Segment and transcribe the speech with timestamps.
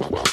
[0.00, 0.29] The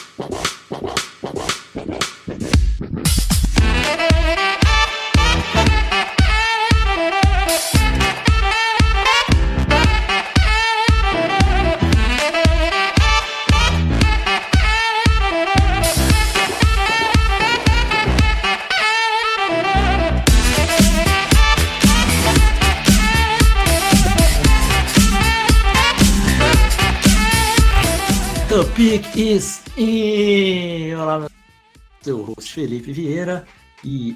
[32.77, 33.45] Felipe Vieira
[33.83, 34.15] e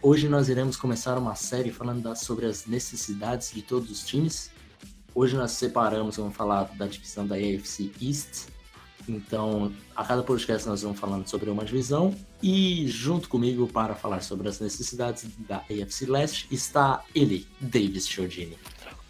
[0.00, 4.50] hoje nós iremos começar uma série falando da, sobre as necessidades de todos os times.
[5.14, 8.48] Hoje nós separamos, vamos falar da divisão da AFC East.
[9.08, 14.20] Então, a cada podcast nós vamos falando sobre uma divisão e junto comigo para falar
[14.22, 18.56] sobre as necessidades da AFC Leste está ele, Davis Chiodini.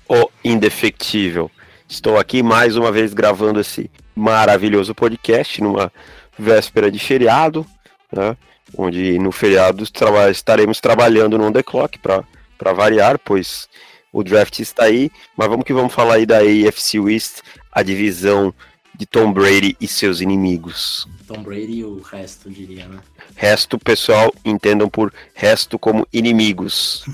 [0.08, 1.50] O indefectível.
[1.88, 5.92] Estou aqui mais uma vez gravando esse maravilhoso podcast numa
[6.38, 7.66] véspera de feriado,
[8.10, 8.36] né?
[8.76, 13.68] Onde no feriado traba estaremos trabalhando no On The Clock para variar, pois
[14.12, 18.52] o draft está aí, mas vamos que vamos falar aí da AFC West, a divisão
[18.94, 21.08] de Tom Brady e seus inimigos.
[21.26, 23.00] Tom Brady e o resto, diria, né?
[23.34, 27.04] Resto, pessoal, entendam por resto como inimigos.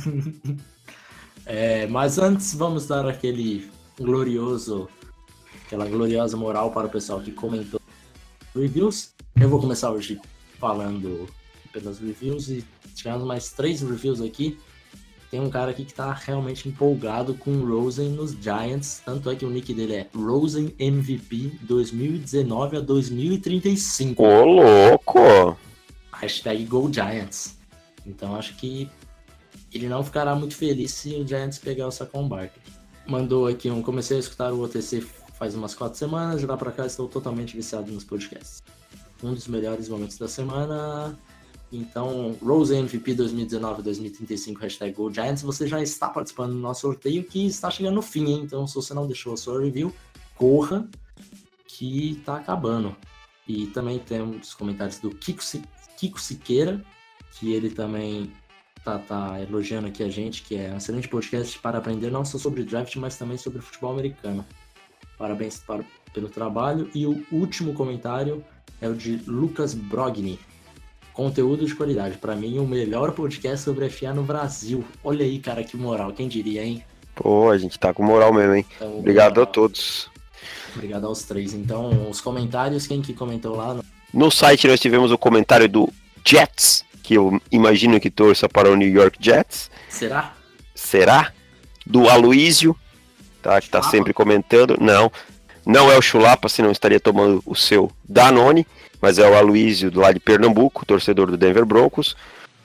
[1.47, 4.88] é, mas antes, vamos dar aquele glorioso,
[5.64, 7.80] aquela gloriosa moral para o pessoal que comentou
[8.54, 9.14] reviews.
[9.41, 10.20] Eu vou começar hoje
[10.58, 11.28] falando
[11.80, 14.58] pelas reviews e tivemos mais três reviews aqui.
[15.30, 19.44] Tem um cara aqui que tá realmente empolgado com Rosen nos Giants, tanto é que
[19.44, 24.22] o nick dele é Rosen MVP 2019 a 2035.
[24.22, 25.58] Ô, louco!
[26.12, 27.58] Hashtag Go Giants.
[28.06, 28.88] Então acho que
[29.72, 32.62] ele não ficará muito feliz se o Giants pegar o Saquon Barkley
[33.08, 33.82] mandou aqui um.
[33.82, 35.04] Comecei a escutar o OTC
[35.38, 38.62] faz umas quatro semanas, de lá pra cá estou totalmente viciado nos podcasts.
[39.22, 41.16] Um dos melhores momentos da semana.
[41.70, 47.70] Então, Rose MVP 2019-2035, hashtag GoGiants, você já está participando do nosso sorteio que está
[47.70, 48.41] chegando no fim, hein?
[48.44, 49.94] Então, se você não deixou a sua review,
[50.34, 50.88] corra
[51.66, 52.97] que está acabando.
[53.47, 55.42] E também temos comentários do Kiko,
[55.97, 56.82] Kiko Siqueira,
[57.32, 58.32] que ele também
[58.82, 62.38] tá, tá elogiando aqui a gente, que é um excelente podcast para aprender não só
[62.38, 64.44] sobre draft, mas também sobre futebol americano.
[65.19, 66.91] Parabéns para, pelo trabalho.
[66.94, 68.44] E o último comentário
[68.81, 70.38] é o de Lucas Brogni.
[71.18, 72.16] Conteúdo de qualidade.
[72.16, 74.84] Para mim, o melhor podcast sobre FA no Brasil.
[75.02, 76.12] Olha aí, cara, que moral.
[76.12, 76.84] Quem diria, hein?
[77.12, 78.64] Pô, a gente tá com moral mesmo, hein?
[78.76, 80.08] Então, Obrigado a todos.
[80.76, 81.54] Obrigado aos três.
[81.54, 83.74] Então, os comentários, quem que comentou lá?
[83.74, 83.84] No,
[84.14, 85.92] no site nós tivemos o comentário do
[86.24, 89.72] Jets que eu imagino que torça para o New York Jets.
[89.88, 90.34] Será?
[90.72, 91.32] Será?
[91.84, 92.76] Do Aloísio,
[93.42, 93.60] tá?
[93.60, 94.76] Que tá sempre comentando.
[94.80, 95.10] Não,
[95.66, 98.64] não é o Chulapa, senão estaria tomando o seu Danone,
[99.00, 102.16] mas é o Aloísio do lado de Pernambuco, torcedor do Denver Broncos.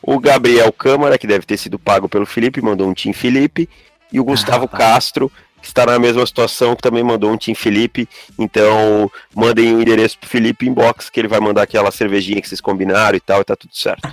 [0.02, 3.70] O Gabriel Câmara, que deve ter sido pago pelo Felipe, mandou um Tim Felipe.
[4.12, 4.78] E o Gustavo ah.
[4.78, 8.08] Castro, que está na mesma situação, que também mandou um Tim Felipe.
[8.38, 12.50] Então, mandem o um endereço pro Felipe inbox, que ele vai mandar aquela cervejinha que
[12.50, 14.08] vocês combinaram e tal, e tá tudo certo.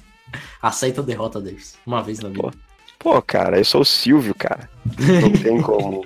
[0.60, 2.42] Aceita a derrota deles, uma vez na vida.
[2.42, 2.52] Pô,
[2.98, 4.68] pô, cara, eu sou o Silvio, cara.
[5.22, 6.04] Não tem como.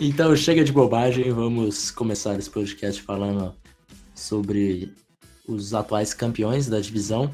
[0.00, 3.54] então, chega de bobagem, vamos começar esse podcast falando
[4.22, 4.94] sobre
[5.46, 7.30] os atuais campeões da divisão.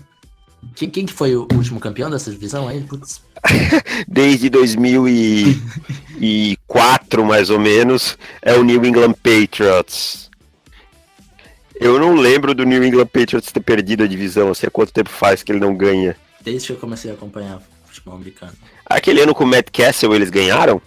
[0.74, 2.80] Quem, quem que foi o último campeão dessa divisão aí?
[2.82, 3.22] Putz,
[4.08, 10.28] desde 2004, mais ou menos, é o New England Patriots.
[11.80, 15.10] Eu não lembro do New England Patriots ter perdido a divisão, assim, há quanto tempo
[15.10, 16.16] faz que ele não ganha?
[16.40, 18.52] Desde que eu comecei a acompanhar futebol americano.
[18.84, 20.82] Aquele ano com o Matt Castle eles ganharam?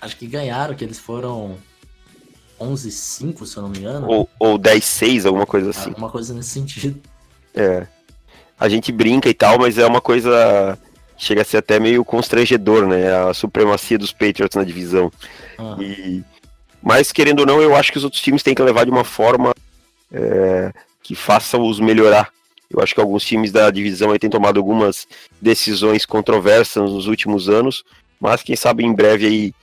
[0.00, 1.56] Acho que ganharam, que eles foram
[2.62, 4.06] 11-5, se eu não me engano.
[4.08, 5.90] Ou, ou 10-6, alguma coisa assim.
[5.90, 7.00] Alguma coisa nesse sentido.
[7.54, 7.86] É.
[8.58, 10.78] A gente brinca e tal, mas é uma coisa
[11.16, 13.14] chega a ser até meio constrangedor, né?
[13.28, 15.10] A supremacia dos Patriots na divisão.
[15.56, 15.76] Ah.
[15.80, 16.22] E,
[16.82, 19.04] mas, querendo ou não, eu acho que os outros times têm que levar de uma
[19.04, 19.54] forma
[20.12, 20.72] é,
[21.02, 22.30] que faça os melhorar.
[22.68, 25.06] Eu acho que alguns times da divisão aí têm tomado algumas
[25.40, 27.84] decisões controversas nos últimos anos,
[28.18, 29.54] mas quem sabe em breve aí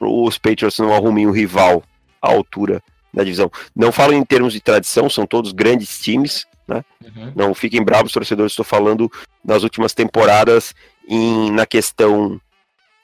[0.00, 1.82] os Patriots não arrumem um rival
[2.26, 2.82] à altura
[3.12, 3.50] da divisão.
[3.74, 6.84] Não falo em termos de tradição, são todos grandes times, né?
[7.02, 7.32] Uhum.
[7.34, 9.10] Não fiquem bravos, torcedores, estou falando
[9.44, 10.74] nas últimas temporadas
[11.08, 12.40] em, na questão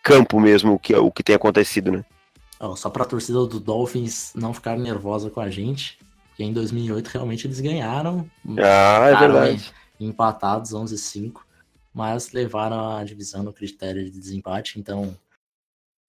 [0.02, 2.04] campo mesmo, que é o que tem acontecido, né?
[2.60, 5.98] Oh, só para a torcida do Dolphins não ficar nervosa com a gente,
[6.36, 8.28] que em 2008 realmente eles ganharam.
[8.58, 9.72] Ah, é verdade.
[9.98, 11.40] Empatados 11-5,
[11.94, 15.16] mas levaram a divisão no critério de desempate, então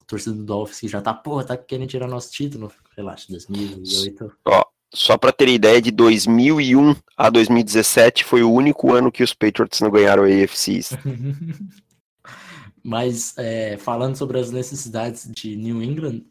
[0.01, 4.31] a torcida do Dolphins que já tá, porra, tá querendo tirar nosso título, relaxa, 2008.
[4.45, 4.63] Ó,
[4.93, 9.81] só para ter ideia, de 2001 a 2017 foi o único ano que os Patriots
[9.81, 10.81] não ganharam a AFC.
[12.83, 16.23] Mas é, falando sobre as necessidades de New England,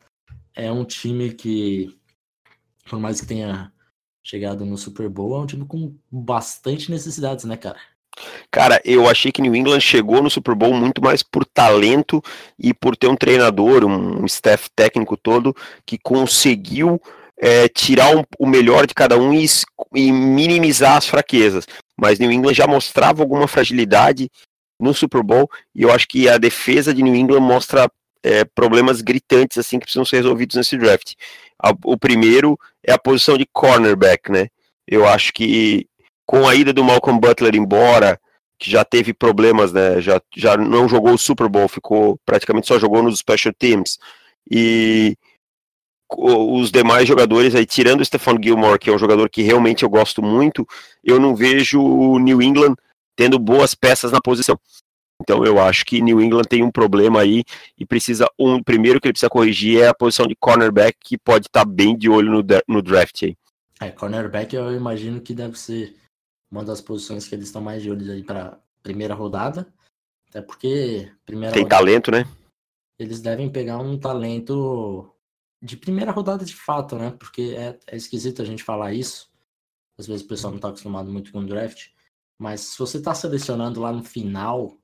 [0.54, 1.98] é um time que,
[2.88, 3.72] por mais que tenha
[4.22, 7.80] chegado no Super Bowl, é um time com bastante necessidades, né, cara?
[8.50, 12.22] Cara, eu achei que New England chegou no Super Bowl muito mais por talento
[12.58, 15.56] e por ter um treinador, um staff técnico todo
[15.86, 17.00] que conseguiu
[17.38, 19.46] é, tirar um, o melhor de cada um e,
[19.94, 21.66] e, minimizar as fraquezas.
[21.96, 24.30] Mas New England já mostrava alguma fragilidade
[24.78, 27.90] no Super Bowl e eu acho que a defesa de New England mostra
[28.22, 31.14] é, problemas gritantes assim que precisam ser resolvidos nesse draft.
[31.84, 34.48] o primeiro é a posição de cornerback, né?
[34.86, 35.86] Eu acho que
[36.32, 38.18] com a ida do Malcolm Butler embora,
[38.58, 40.00] que já teve problemas, né?
[40.00, 43.98] Já, já não jogou o Super Bowl, ficou praticamente só jogou nos special teams.
[44.50, 45.14] E
[46.16, 49.90] os demais jogadores aí, tirando o Stephon Gilmore, que é um jogador que realmente eu
[49.90, 50.66] gosto muito,
[51.04, 52.76] eu não vejo o New England
[53.14, 54.58] tendo boas peças na posição.
[55.20, 57.44] Então eu acho que New England tem um problema aí
[57.78, 61.46] e precisa um primeiro que ele precisa corrigir é a posição de cornerback que pode
[61.48, 63.36] estar tá bem de olho no, no draft aí.
[63.78, 66.00] É, cornerback eu imagino que deve ser
[66.52, 69.66] uma das posições que eles estão mais de olho aí para primeira rodada.
[70.28, 72.24] Até porque primeira Tem rodada, talento, né?
[72.98, 75.10] Eles devem pegar um talento
[75.62, 77.10] de primeira rodada de fato, né?
[77.18, 79.32] Porque é, é esquisito a gente falar isso.
[79.98, 81.88] Às vezes o pessoal não está acostumado muito com o draft.
[82.38, 84.78] Mas se você está selecionando lá no final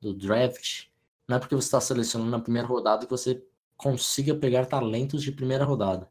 [0.00, 0.86] do draft,
[1.26, 3.44] não é porque você está selecionando na primeira rodada que você
[3.76, 6.08] consiga pegar talentos de primeira rodada.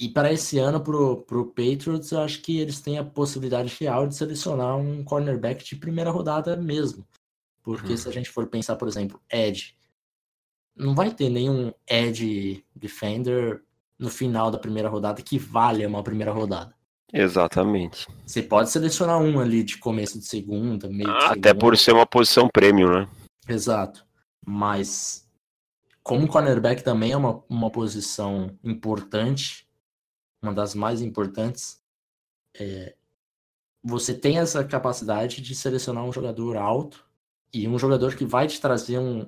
[0.00, 4.06] E para esse ano, pro, pro Patriots, eu acho que eles têm a possibilidade real
[4.06, 7.06] de selecionar um cornerback de primeira rodada mesmo.
[7.62, 8.14] Porque se a uhum.
[8.14, 9.76] gente for pensar, por exemplo, Edge,
[10.74, 13.62] não vai ter nenhum Edge Defender
[13.98, 16.74] no final da primeira rodada que valha uma primeira rodada.
[17.12, 18.06] Exatamente.
[18.24, 21.50] Você pode selecionar um ali de começo de segunda, meio ah, de segunda.
[21.50, 23.08] Até por ser uma posição premium, né?
[23.46, 24.06] Exato.
[24.46, 25.28] Mas
[26.02, 29.68] como cornerback também é uma, uma posição importante,
[30.42, 31.80] uma das mais importantes,
[32.58, 32.94] é,
[33.82, 37.04] você tem essa capacidade de selecionar um jogador alto
[37.52, 39.26] e um jogador que vai te trazer um,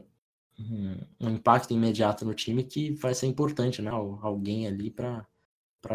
[0.59, 3.91] um, um impacto imediato no time que vai ser importante, né?
[3.91, 5.27] Alguém ali para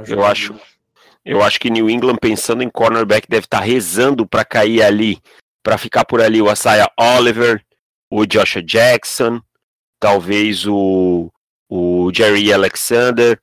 [0.03, 0.21] jogar.
[0.21, 0.59] Eu acho,
[1.23, 5.21] eu acho que New England pensando em cornerback deve estar tá rezando para cair ali,
[5.63, 7.63] para ficar por ali o Asaya Oliver,
[8.09, 9.41] o Joshua Jackson,
[9.99, 11.31] talvez o
[11.69, 13.39] o Jerry Alexander,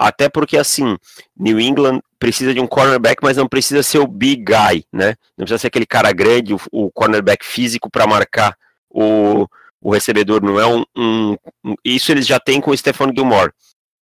[0.00, 0.96] até porque assim,
[1.36, 5.14] New England precisa de um cornerback, mas não precisa ser o big guy, né?
[5.36, 8.56] Não precisa ser aquele cara grande, o, o cornerback físico para marcar
[8.88, 9.46] o,
[9.78, 11.36] o recebedor, não é um, um,
[11.84, 13.52] Isso eles já têm com o Stephon Gilmore,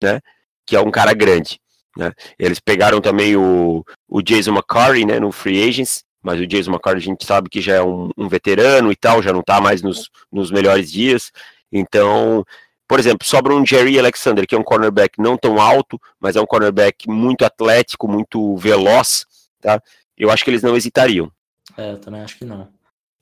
[0.01, 0.21] né?
[0.65, 1.61] Que é um cara grande.
[1.97, 2.13] Né?
[2.39, 5.19] Eles pegaram também o, o Jason McCurry, né?
[5.19, 8.29] No Free Agents, mas o Jason McCurry a gente sabe que já é um, um
[8.29, 11.33] veterano e tal, já não tá mais nos, nos melhores dias.
[11.73, 12.45] Então,
[12.89, 16.41] por exemplo, sobra um Jerry Alexander, que é um cornerback não tão alto, mas é
[16.41, 19.27] um cornerback muito atlético, muito veloz,
[19.61, 19.81] tá?
[20.17, 21.31] Eu acho que eles não hesitariam.
[21.77, 22.73] É, eu também acho que não.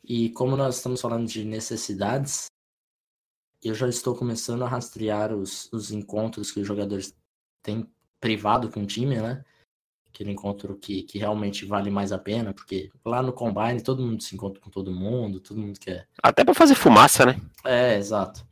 [0.05, 2.47] E como nós estamos falando de necessidades,
[3.61, 7.13] eu já estou começando a rastrear os, os encontros que os jogadores
[7.61, 7.91] têm
[8.21, 9.45] privado com o time, né?
[10.09, 14.23] Aquele encontro que, que realmente vale mais a pena, porque lá no Combine todo mundo
[14.23, 16.07] se encontra com todo mundo, todo mundo quer.
[16.23, 17.41] Até para fazer fumaça, né?
[17.65, 18.47] É, exato.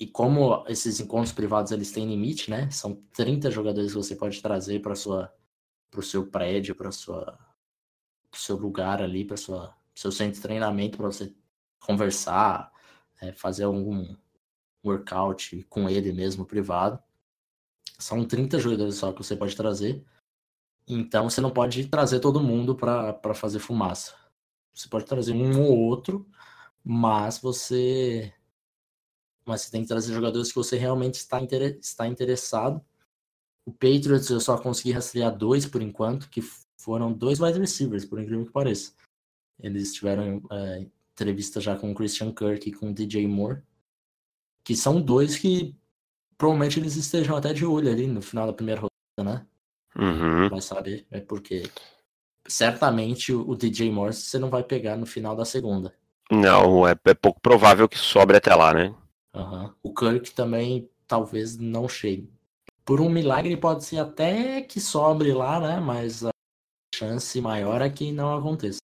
[0.00, 2.70] E como esses encontros privados eles têm limite, né?
[2.70, 5.32] São 30 jogadores que você pode trazer para sua
[5.90, 7.38] para o seu prédio, para sua
[8.30, 11.34] pro seu lugar ali, para sua seu centro de treinamento para você
[11.80, 12.72] conversar,
[13.20, 14.14] é, fazer algum
[14.84, 17.02] workout com ele mesmo privado.
[17.98, 20.04] São 30 jogadores só que você pode trazer.
[20.86, 24.14] Então você não pode trazer todo mundo para fazer fumaça.
[24.72, 26.26] Você pode trazer um ou outro,
[26.84, 28.32] mas você
[29.48, 31.78] mas você tem que trazer jogadores que você realmente está, inter...
[31.80, 32.80] está interessado.
[33.66, 36.42] O Patriots eu só consegui rastrear dois por enquanto, que
[36.78, 38.92] foram dois wide receivers, por incrível que pareça.
[39.60, 43.62] Eles tiveram é, entrevista já com o Christian Kirk e com o DJ Moore,
[44.62, 45.74] que são dois que
[46.36, 49.46] provavelmente eles estejam até de olho ali no final da primeira rodada, né?
[49.96, 50.48] Uhum.
[50.48, 51.64] Vai saber, é porque
[52.46, 55.92] certamente o DJ Moore você não vai pegar no final da segunda.
[56.30, 58.94] Não, é, é pouco provável que sobre até lá, né?
[59.34, 59.72] Uhum.
[59.82, 62.30] O Kirk também talvez não chegue.
[62.84, 65.80] Por um milagre pode ser até que sobre lá, né?
[65.80, 66.30] Mas a
[66.94, 68.78] chance maior é que não aconteça.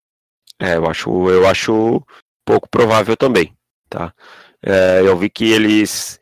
[0.60, 2.02] É, eu acho, eu acho
[2.44, 3.56] pouco provável também,
[3.88, 4.14] tá?
[4.62, 6.20] É, eu vi que eles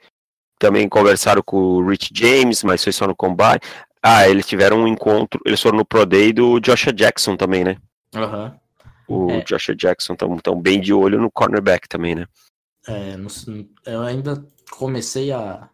[0.59, 3.61] também conversaram com o Rich James, mas foi só no combine.
[4.03, 7.77] Ah, eles tiveram um encontro, eles foram no Pro Day do Joshua Jackson também, né?
[8.15, 8.59] Aham.
[9.09, 9.41] O É.
[9.43, 12.27] Joshua Jackson tão, tão bem de olho no cornerback também, né?
[12.87, 15.71] É, sei- eu ainda comecei a,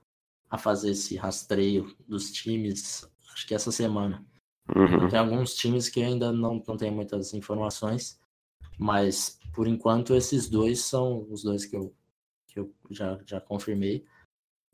[0.50, 4.24] a fazer esse rastreio dos times, acho que essa semana.
[4.74, 5.08] Uhum.
[5.08, 8.20] Tem alguns times que ainda não, não tem muitas informações,
[8.78, 11.94] mas por enquanto esses dois são os dois que eu,
[12.46, 14.04] que eu já, já confirmei.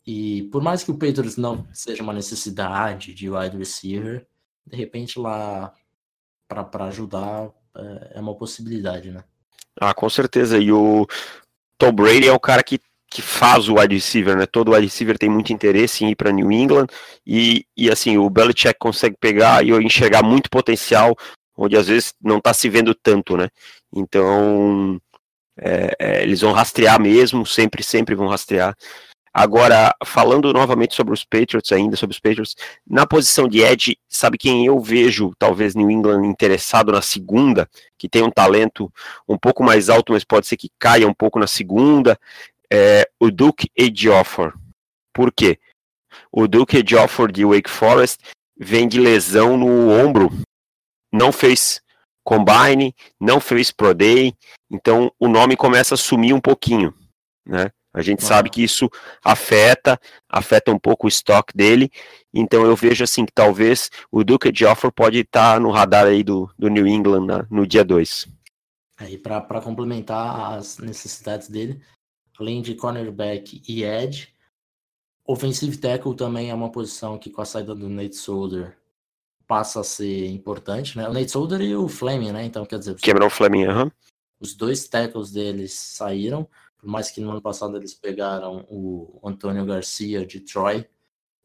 [0.07, 4.27] E por mais que o Patriots não seja uma necessidade de wide receiver,
[4.67, 5.73] de repente lá
[6.49, 9.25] para ajudar é, é uma possibilidade, né?
[9.81, 10.59] Ah, com certeza.
[10.59, 11.07] E o
[11.85, 14.47] Tom Brady é o cara que, que faz o wide receiver, né?
[14.47, 16.87] Todo wide receiver tem muito interesse em ir para New England.
[17.27, 21.15] E, e assim, o Belichick consegue pegar e enxergar muito potencial,
[21.55, 23.51] onde às vezes não está se vendo tanto, né?
[23.95, 24.99] Então,
[25.61, 28.75] é, é, eles vão rastrear mesmo, sempre, sempre vão rastrear.
[29.37, 32.55] Agora, falando novamente sobre os Patriots, ainda sobre os Patriots,
[32.87, 38.09] na posição de Edge, sabe quem eu vejo, talvez New England interessado na segunda, que
[38.09, 38.93] tem um talento
[39.29, 42.17] um pouco mais alto, mas pode ser que caia um pouco na segunda,
[42.73, 44.55] é o Duke Ejiofor.
[45.13, 45.59] Por quê?
[46.31, 48.21] O Duke Ejiofor de Wake Forest
[48.57, 50.31] vem de lesão no ombro,
[51.13, 51.83] não fez
[52.23, 54.33] combine, não fez pro day,
[54.71, 56.95] então o nome começa a sumir um pouquinho,
[57.45, 57.73] né?
[57.95, 58.91] A gente sabe que isso
[59.25, 59.99] afeta,
[60.29, 61.91] afeta um pouco o estoque dele.
[62.35, 66.25] Então eu vejo assim que talvez o Duke de Offer pode estar no radar aí
[66.25, 68.27] do, do New England na- no dia 2.
[68.99, 71.81] Aí para complementar as necessidades dele,
[72.39, 74.35] além de cornerback e edge,
[75.27, 78.77] offensive tackle também é uma posição que com a saída do Nate Solder
[79.47, 81.09] passa a ser importante, né?
[81.09, 82.45] O Nate Solder e o Fleming, né?
[82.45, 83.93] Então, quer dizer, os- Cameron Fleming, aham.
[84.41, 86.49] os dois tackles deles saíram,
[86.85, 90.87] por mais que no ano passado eles pegaram o Antônio Garcia de Troy,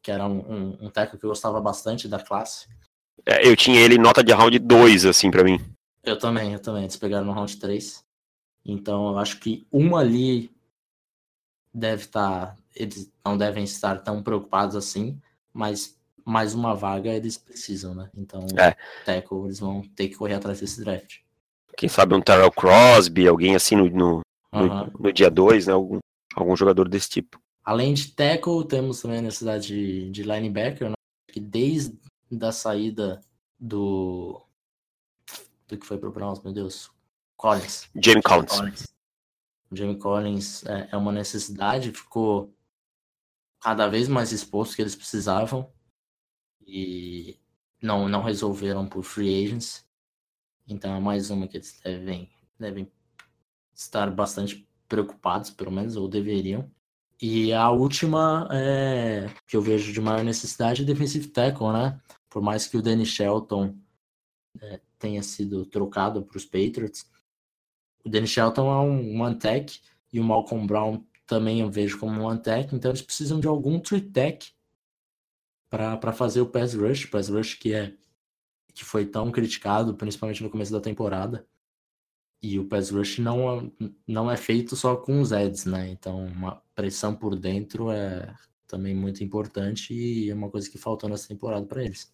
[0.02, 2.68] que era um, um, um tackle que eu gostava bastante da classe.
[3.24, 5.58] É, Eu tinha ele nota de round 2, assim, pra mim.
[6.04, 6.82] Eu também, eu também.
[6.82, 8.04] Eles pegaram no round 3.
[8.66, 10.54] Então eu acho que um ali
[11.72, 12.54] deve estar.
[12.76, 15.18] eles não devem estar tão preocupados assim,
[15.54, 18.10] mas mais uma vaga eles precisam, né?
[18.14, 18.76] Então, É.
[19.06, 21.20] tackle, eles vão ter que correr atrás desse draft.
[21.78, 24.20] Quem sabe um Terrell Crosby, alguém assim no, no,
[24.52, 25.72] no- no dia 2, né?
[25.72, 25.98] Algum,
[26.34, 27.40] algum jogador desse tipo.
[27.64, 30.94] Além de tackle, temos também a necessidade de, de linebacker, né?
[31.30, 31.98] Que desde
[32.42, 33.20] a saída
[33.58, 34.42] do.
[35.68, 36.90] Do que foi pro Browns, meu Deus.
[37.36, 37.88] Collins.
[37.94, 38.56] Jamie Collins.
[38.58, 38.86] Collins.
[39.72, 42.52] Jamie Collins é, é uma necessidade, ficou
[43.60, 45.70] cada vez mais exposto que eles precisavam
[46.66, 47.38] e
[47.80, 49.86] não, não resolveram por free agents.
[50.66, 52.28] Então é mais uma que eles devem,
[52.58, 52.90] devem
[53.80, 56.70] estar bastante preocupados, pelo menos, ou deveriam.
[57.20, 62.00] E a última é, que eu vejo de maior necessidade é defensive tackle, né?
[62.28, 63.76] Por mais que o Danny Shelton
[64.60, 67.10] é, tenha sido trocado para os Patriots,
[68.04, 69.80] o Danny Shelton é um one-tech
[70.12, 73.78] e o Malcolm Brown também eu vejo como um one-tech, então eles precisam de algum
[73.78, 74.52] three-tech
[75.68, 77.94] para fazer o pass rush, pass rush que é
[78.74, 81.46] que foi tão criticado, principalmente no começo da temporada.
[82.42, 85.88] E o pass rush não, é- não é feito só com os ads, né?
[85.90, 88.32] Então, uma pressão por dentro é
[88.66, 92.10] também muito importante e é uma coisa que faltou nessa temporada para eles.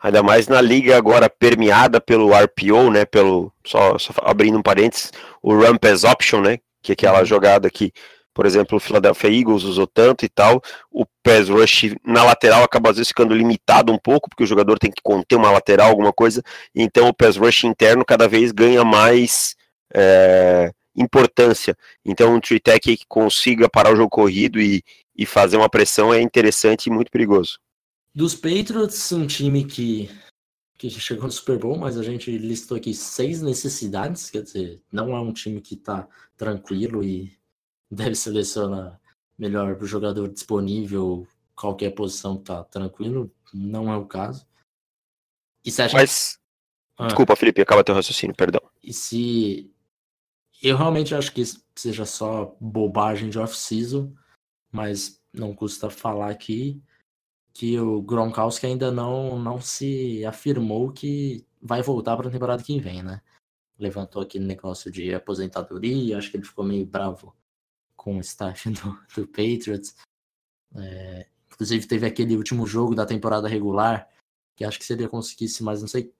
[0.00, 3.04] Ainda mais na liga agora permeada pelo RPO, né?
[3.04, 3.52] Pelo.
[3.66, 5.10] Só, só abrindo um parênteses,
[5.42, 6.58] o Pass Option, né?
[6.82, 7.26] Que é aquela Uhum.
[7.26, 7.92] jogada que,
[8.34, 10.62] por exemplo, o Philadelphia Eagles usou tanto e tal.
[10.90, 14.78] O Pass Rush na lateral acaba às vezes ficando limitado um pouco, porque o jogador
[14.78, 16.42] tem que conter uma lateral, alguma coisa.
[16.74, 19.56] Então o Pass Rush interno cada vez ganha mais.
[19.94, 21.76] é, importância.
[22.04, 24.82] Então um three tech que consiga parar o jogo corrido e,
[25.16, 27.58] e fazer uma pressão é interessante e muito perigoso.
[28.14, 30.10] Dos Patriots, um time que,
[30.76, 35.14] que chegou no Super Bowl, mas a gente listou aqui seis necessidades, quer dizer, não
[35.14, 37.32] é um time que tá tranquilo e
[37.90, 39.00] deve selecionar
[39.36, 44.46] melhor pro jogador disponível, qualquer posição tá tranquilo, não é o caso.
[45.64, 45.96] E se a gente...
[45.96, 46.38] Mas.
[46.96, 47.06] Ah.
[47.06, 48.60] Desculpa, Felipe, acaba teu raciocínio, perdão.
[48.82, 49.72] E se.
[50.62, 54.12] Eu realmente acho que isso seja só bobagem de off-season,
[54.70, 56.82] mas não custa falar aqui
[57.54, 62.78] que o Gronkowski ainda não, não se afirmou que vai voltar para a temporada que
[62.78, 63.22] vem, né?
[63.78, 67.34] Levantou aquele negócio de aposentadoria, acho que ele ficou meio bravo
[68.00, 69.94] com o staff do, do Patriots.
[70.74, 74.08] É, inclusive teve aquele último jogo da temporada regular,
[74.56, 76.10] que acho que se ele conseguisse mais não sei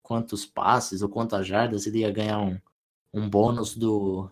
[0.00, 2.60] quantos passes ou quantas jardas, ele ia ganhar um,
[3.12, 4.30] um bônus do,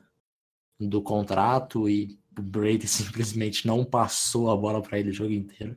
[0.79, 5.77] do contrato e o Brady simplesmente não passou a bola para ele o jogo inteiro.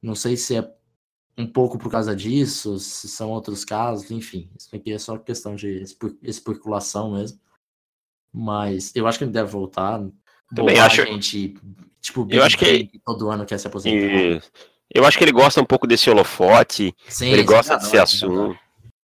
[0.00, 0.74] Não sei se é
[1.36, 4.50] um pouco por causa disso, se são outros casos, enfim.
[4.58, 5.84] Isso aqui é só questão de
[6.22, 7.38] especulação mesmo.
[8.32, 10.00] Mas eu acho que ele deve voltar.
[10.54, 11.04] Também acho.
[11.04, 11.54] Gente,
[12.00, 13.96] tipo, eu acho que todo ano quer se aposentar.
[13.96, 14.40] E...
[14.92, 16.94] Eu acho que ele gosta um pouco desse holofote.
[17.08, 18.58] Sim, ele gosta desse assunto.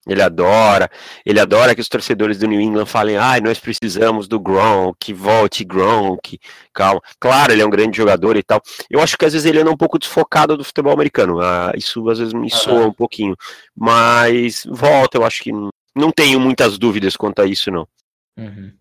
[0.07, 0.89] Ele adora,
[1.25, 5.65] ele adora que os torcedores do New England falem, ah, nós precisamos do Gronk, volte
[5.65, 6.39] Gronk,
[6.73, 7.03] calma.
[7.19, 8.63] Claro, ele é um grande jogador e tal.
[8.89, 11.41] Eu acho que às vezes ele anda um pouco desfocado do futebol americano.
[11.41, 13.35] Ah, isso às vezes me soa um pouquinho.
[13.75, 17.89] Mas volta, eu acho que não tenho muitas dúvidas quanto a isso, não.
[18.37, 18.73] Uhum.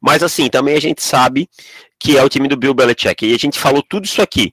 [0.00, 1.48] Mas assim, também a gente sabe
[1.98, 3.26] que é o time do Bill Belichick.
[3.26, 4.52] E a gente falou tudo isso aqui.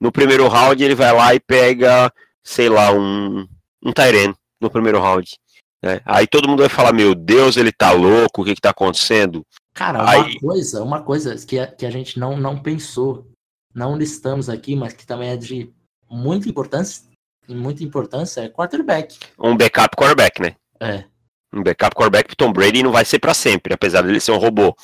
[0.00, 2.12] No primeiro round ele vai lá e pega,
[2.44, 3.46] sei lá, um,
[3.84, 5.36] um Tyrene no primeiro round.
[5.82, 6.00] Né?
[6.04, 9.44] Aí todo mundo vai falar, meu Deus, ele tá louco, o que que tá acontecendo?
[9.74, 10.40] Cara, uma Aí...
[10.40, 13.26] coisa, uma coisa que a, que a gente não, não pensou,
[13.74, 15.72] não listamos aqui, mas que também é de
[16.10, 17.04] muita importância,
[17.48, 19.18] muita importância, é quarterback.
[19.38, 20.56] Um backup quarterback, né?
[20.80, 21.04] É.
[21.52, 24.38] Um backup quarterback pro Tom Brady não vai ser para sempre, apesar dele ser um
[24.38, 24.76] robô.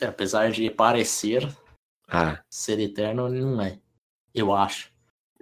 [0.00, 1.48] É, apesar de parecer
[2.08, 2.38] ah.
[2.48, 3.78] ser eterno, não é.
[4.34, 4.90] Eu acho.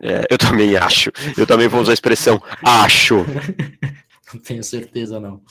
[0.00, 1.10] É, eu também acho.
[1.36, 3.24] Eu também vou usar a expressão acho.
[4.32, 5.42] não tenho certeza, não.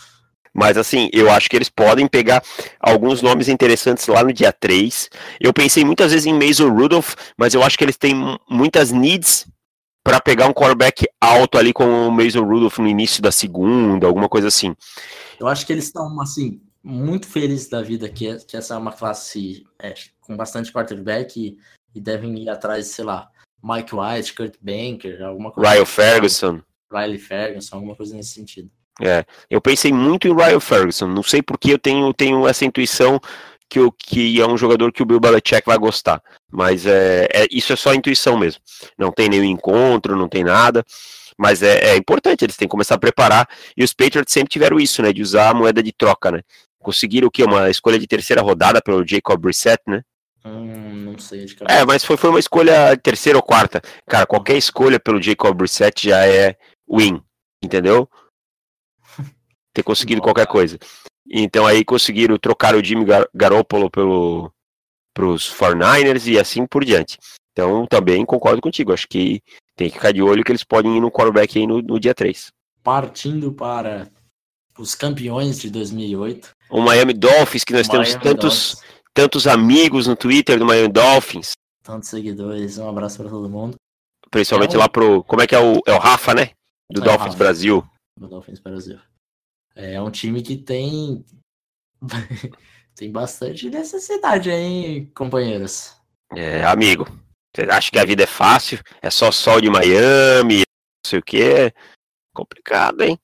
[0.53, 2.41] Mas assim, eu acho que eles podem pegar
[2.79, 5.09] alguns nomes interessantes lá no dia 3.
[5.39, 8.15] Eu pensei muitas vezes em Mason Rudolph, mas eu acho que eles têm
[8.49, 9.45] muitas needs
[10.05, 14.29] para pegar um quarterback alto ali com o Mason Rudolph no início da segunda, alguma
[14.29, 14.75] coisa assim.
[15.39, 18.91] Eu acho que eles estão assim muito felizes da vida que, que essa é uma
[18.91, 21.57] classe é, com bastante quarterback e,
[21.95, 23.27] e devem ir atrás, sei lá,
[23.63, 25.67] Mike White, Kurt Banker, alguma coisa.
[25.67, 25.91] Ryan assim.
[25.91, 26.61] Ferguson.
[26.93, 28.69] Riley Ferguson, alguma coisa nesse sentido.
[29.01, 31.07] É, eu pensei muito em Ryan Ferguson.
[31.07, 33.19] Não sei porque eu tenho, tenho essa intuição
[33.67, 36.21] que, eu, que é um jogador que o Bill Belichick vai gostar.
[36.55, 38.61] Mas é, é isso é só intuição mesmo.
[38.97, 40.85] Não tem nenhum encontro, não tem nada.
[41.37, 43.47] Mas é, é, importante, eles têm que começar a preparar.
[43.75, 45.11] E os Patriots sempre tiveram isso, né?
[45.11, 46.41] De usar a moeda de troca, né?
[46.79, 47.43] Conseguiram o quê?
[47.43, 50.01] Uma escolha de terceira rodada pelo Jacob Brissett, né?
[50.45, 53.81] Hum, não sei de É, mas foi, foi uma escolha terceira ou quarta.
[54.07, 56.55] Cara, qualquer escolha pelo Jacob Brissett já é
[56.89, 57.21] win,
[57.61, 58.07] entendeu?
[59.73, 60.77] Ter conseguido qualquer coisa.
[61.29, 64.54] Então aí conseguiram trocar o Jimmy Gar Garoppolo pelo
[65.15, 67.17] pros 49ers e assim por diante.
[67.51, 68.93] Então também concordo contigo.
[68.93, 69.41] Acho que
[69.75, 72.13] tem que ficar de olho que eles podem ir no quarterback aí no, no dia
[72.13, 72.51] 3.
[72.83, 74.11] Partindo para
[74.77, 76.51] os campeões de 2008.
[76.69, 80.89] O Miami Dolphins, que nós Miami temos tantos Dolphins tantos amigos no Twitter do Miami
[80.89, 81.53] Dolphins.
[81.81, 83.77] Tantos seguidores, um abraço para todo mundo.
[84.29, 84.81] Principalmente é um...
[84.81, 85.23] lá pro.
[85.23, 85.81] Como é que é o.
[85.87, 86.51] É o Rafa, né?
[86.91, 87.83] Do é Dolphins Rafa, Brasil.
[88.19, 88.99] Do Dolphins Brasil.
[89.73, 91.23] É um time que tem.
[92.95, 95.95] Tem bastante necessidade aí, companheiros.
[96.35, 97.05] É, amigo.
[97.55, 98.79] Você acha que a vida é fácil?
[99.01, 101.73] É só sol de Miami, não sei o que.
[102.33, 103.17] Complicado, hein?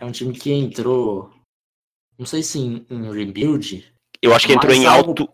[0.00, 1.30] É um time que entrou.
[2.18, 5.28] Não sei se em, em rebuild, eu acho que entrou em alto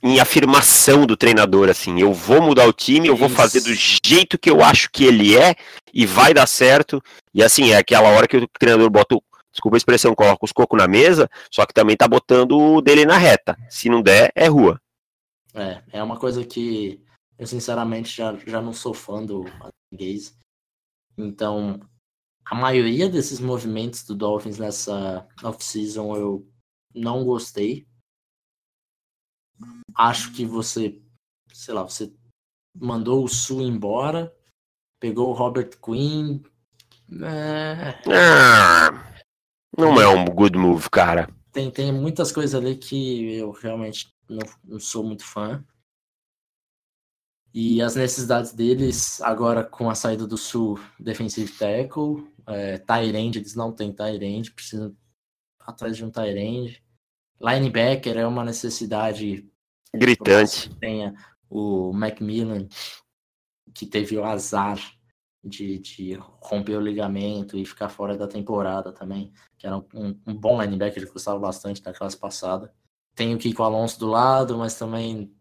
[0.00, 4.38] em afirmação do treinador, assim, eu vou mudar o time, eu vou fazer do jeito
[4.38, 5.56] que eu acho que ele é
[5.92, 7.02] e vai dar certo.
[7.34, 9.16] E assim, é aquela hora que o treinador bota,
[9.58, 13.04] desculpa a expressão, coloca os cocos na mesa, só que também tá botando o dele
[13.04, 13.56] na reta.
[13.68, 14.80] Se não der, é rua.
[15.54, 17.02] É, é uma coisa que
[17.38, 19.44] eu sinceramente já, já não sou fã do
[19.92, 20.34] Gaze.
[21.16, 21.80] Então,
[22.44, 26.48] a maioria desses movimentos do Dolphins nessa off-season eu
[26.94, 27.86] não gostei
[29.98, 31.00] acho que você,
[31.52, 32.12] sei lá, você
[32.74, 34.32] mandou o Sul embora,
[35.00, 36.40] pegou o Robert Quinn.
[37.22, 38.00] É...
[38.06, 39.07] Ah,
[39.78, 41.28] não é um good move, cara.
[41.52, 45.64] Tem, tem muitas coisas ali que eu realmente não, não sou muito fã.
[47.54, 53.54] E as necessidades deles, agora com a saída do Sul, defensive tackle, é, Tyrande, eles
[53.54, 54.94] não têm Tyrande, precisam
[55.60, 56.82] atrás de um Tyrande.
[57.40, 59.48] Linebacker é uma necessidade
[59.94, 60.74] Gritante.
[60.76, 61.14] Tenha
[61.48, 62.68] o Macmillan,
[63.74, 64.78] que teve o azar
[65.48, 70.34] de, de romper o ligamento e ficar fora da temporada também, que era um, um
[70.34, 72.72] bom linebacker, ele gostava bastante da classe passada.
[73.14, 75.34] Tem o Kiko Alonso do lado, mas também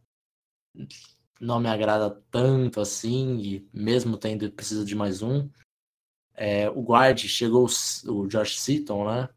[1.39, 5.50] não me agrada tanto assim, e mesmo tendo precisa de mais um.
[6.34, 7.67] É, o guard chegou
[8.06, 9.30] o Josh Seaton, né?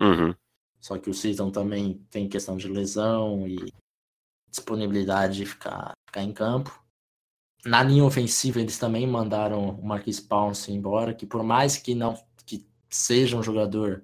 [0.00, 0.34] Uhum.
[0.80, 3.72] Só que o Seaton também tem questão de lesão e
[4.50, 6.81] disponibilidade de ficar, ficar em campo.
[7.64, 12.18] Na linha ofensiva, eles também mandaram o Marquis Pounce embora, que por mais que não
[12.44, 14.02] que seja um jogador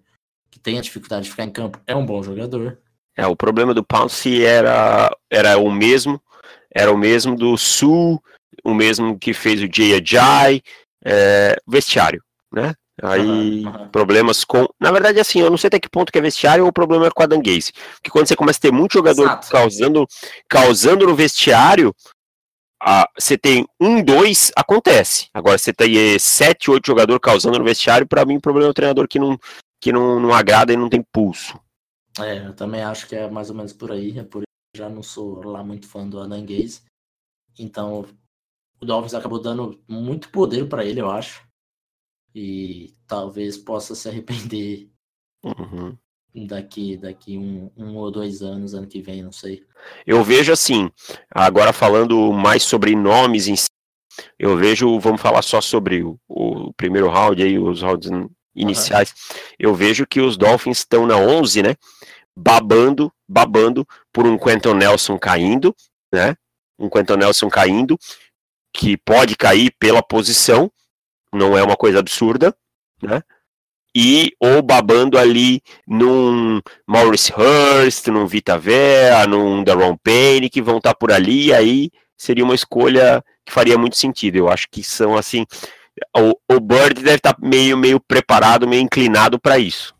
[0.51, 2.79] que tenha dificuldade de ficar em campo, é um bom jogador.
[3.17, 6.23] É, o problema do Pounce era, era o mesmo,
[6.73, 8.23] era o mesmo do Sul,
[8.65, 10.63] o mesmo que fez o Jay Ajay,
[11.05, 12.75] é, vestiário, né?
[13.03, 13.89] Aí, uhum, uhum.
[13.89, 14.67] problemas com.
[14.81, 17.07] Na verdade, assim, eu não sei até que ponto que é vestiário ou o problema
[17.07, 17.73] é com a Danguese.
[17.95, 20.07] Porque quando você começa a ter muito jogador causando,
[20.49, 21.95] causando no vestiário,
[22.81, 25.29] a, você tem um, dois, acontece.
[25.35, 28.71] Agora, você tem eh, sete, oito jogadores causando no vestiário, para mim, o problema é
[28.71, 29.39] o treinador que não,
[29.81, 31.59] que não, não agrada e não tem pulso.
[32.21, 34.19] É, eu também acho que é mais ou menos por aí.
[34.19, 36.83] É por isso já não sou lá muito fã do Ananguese.
[37.59, 38.07] Então,
[38.81, 41.47] o Dolphins acabou dando muito poder para ele, eu acho.
[42.35, 44.91] E talvez possa se arrepender
[45.43, 45.97] uhum.
[46.35, 49.63] Daqui daqui um, um ou dois anos, ano que vem, não sei.
[50.07, 50.91] Eu vejo assim,
[51.31, 53.69] agora falando mais sobre nomes em si,
[54.39, 58.11] eu vejo, vamos falar só sobre o, o primeiro round aí, os rounds
[58.55, 59.11] iniciais.
[59.11, 59.37] Uhum.
[59.59, 61.77] Eu vejo que os Dolphins estão na 11, né?
[62.37, 65.75] Babando, babando por um Quentin Nelson caindo,
[66.13, 66.37] né?
[66.79, 67.99] Um Quentin Nelson caindo,
[68.73, 70.71] que pode cair pela posição,
[71.33, 72.55] não é uma coisa absurda,
[73.03, 73.23] né?
[74.01, 80.77] E ou babando ali num Maurice Hurst, num Vita Vea, num Daron Payne, que vão
[80.77, 84.37] estar tá por ali, e aí seria uma escolha que faria muito sentido.
[84.37, 85.45] Eu acho que são assim.
[86.17, 89.93] O, o Bird deve estar tá meio, meio preparado, meio inclinado para isso.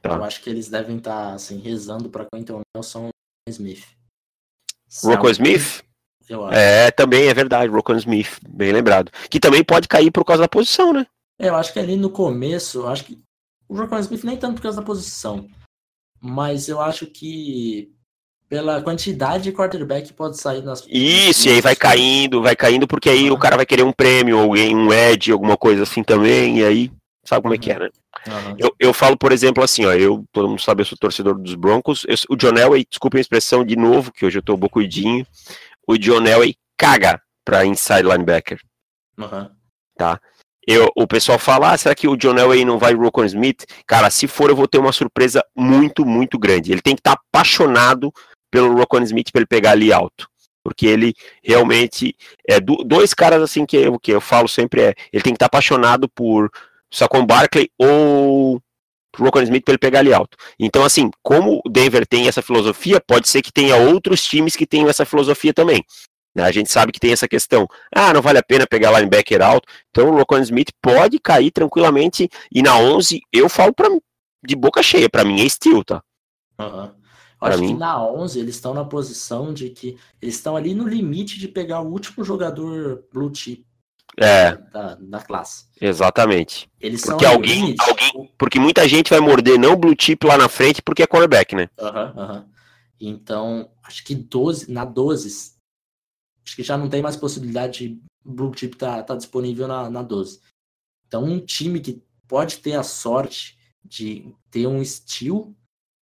[0.00, 0.10] Tá?
[0.10, 3.08] Eu acho que eles devem estar tá, assim, rezando para Quentin Nelson
[3.48, 3.82] Smith.
[5.02, 5.82] Rocco Smith?
[6.52, 9.10] É, também é verdade, Rocco Smith, bem lembrado.
[9.28, 11.04] Que também pode cair por causa da posição, né?
[11.40, 13.18] É, eu acho que ali no começo, acho que
[13.72, 15.48] o Rocco Smith nem tanto por causa da posição,
[16.20, 17.90] mas eu acho que
[18.48, 20.86] pela quantidade de quarterback pode sair nas.
[20.86, 24.38] Isso, e aí vai caindo, vai caindo, porque aí o cara vai querer um prêmio,
[24.38, 26.92] alguém, um Ed, alguma coisa assim também, e aí
[27.24, 27.58] sabe como uhum.
[27.60, 27.88] é que é, né?
[28.26, 28.56] Uhum.
[28.58, 31.54] Eu, eu falo, por exemplo, assim, ó, eu, todo mundo sabe, eu sou torcedor dos
[31.54, 35.26] Broncos, eu, o John Elway, desculpa a expressão de novo, que hoje eu tô bocuidinho,
[35.88, 38.60] o John Elway caga pra inside linebacker.
[39.16, 39.48] Uhum.
[39.96, 40.20] Tá?
[40.66, 43.64] Eu, o pessoal fala, ah, será que o John Elway não vai Rocco Smith?
[43.86, 46.70] Cara, se for, eu vou ter uma surpresa muito, muito grande.
[46.70, 48.12] Ele tem que estar tá apaixonado
[48.50, 50.28] pelo Rocco Smith para ele pegar ali alto.
[50.64, 52.14] Porque ele realmente
[52.48, 55.36] é do, dois caras assim que eu, que eu falo sempre é, ele tem que
[55.36, 56.48] estar tá apaixonado por
[56.88, 58.60] Saquon Barkley ou
[59.16, 60.36] Rocco Smith para ele pegar ali alto.
[60.58, 64.66] Então, assim, como o Denver tem essa filosofia, pode ser que tenha outros times que
[64.66, 65.84] tenham essa filosofia também.
[66.34, 66.44] Né?
[66.44, 67.66] A gente sabe que tem essa questão.
[67.94, 69.68] Ah, não vale a pena pegar linebacker alto.
[69.90, 72.28] Então, o Rocco Smith pode cair tranquilamente.
[72.50, 73.88] E na 11, eu falo pra,
[74.44, 76.02] de boca cheia, para mim é estilo, tá?
[76.58, 76.90] Uhum.
[77.40, 77.68] Acho mim...
[77.68, 81.48] que na 11 eles estão na posição de que eles estão ali no limite de
[81.48, 83.66] pegar o último jogador blue chip
[84.16, 84.56] é.
[84.72, 85.66] da, da classe.
[85.80, 86.70] Exatamente.
[86.80, 90.80] Eles porque alguém, alguém, porque muita gente vai morder não blue chip lá na frente
[90.80, 91.68] porque é quarterback, né?
[91.78, 92.44] Aham, uhum, uhum.
[93.00, 95.51] Então, acho que 12, na 12,
[96.44, 100.02] acho que já não tem mais possibilidade de blue chip tá, tá disponível na, na
[100.02, 100.40] 12.
[101.06, 105.54] Então, um time que pode ter a sorte de ter um estilo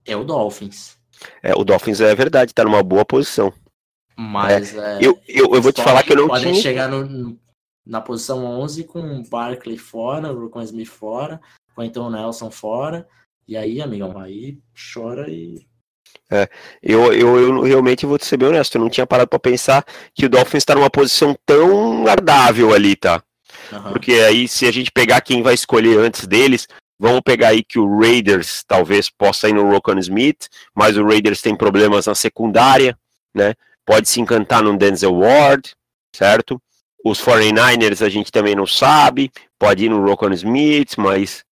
[0.04, 0.98] é o Dolphins.
[1.42, 3.52] É, o Dolphins é verdade, tá numa boa posição.
[4.16, 6.62] Mas é, é, eu, eu, eu vou te falar que eu não podem tinha...
[6.62, 7.38] chegar no,
[7.86, 11.40] na posição 11 com Barkley fora, Rocco Smith fora,
[11.74, 13.08] com então Nelson fora.
[13.48, 14.58] E aí, amigão, aí
[14.94, 15.66] chora e.
[16.30, 16.48] É,
[16.80, 19.84] eu, eu, eu realmente vou te ser bem honesto, eu não tinha parado para pensar
[20.14, 23.20] que o Dolphins está numa posição tão agradável ali, tá?
[23.72, 23.92] Uhum.
[23.92, 26.68] Porque aí, se a gente pegar quem vai escolher antes deles,
[26.98, 31.42] vamos pegar aí que o Raiders talvez possa ir no Rocco Smith, mas o Raiders
[31.42, 32.96] tem problemas na secundária,
[33.34, 33.54] né?
[33.84, 35.72] Pode se encantar no Denzel Ward,
[36.14, 36.62] certo?
[37.04, 41.42] Os 49ers a gente também não sabe, pode ir no Rocco Smith, mas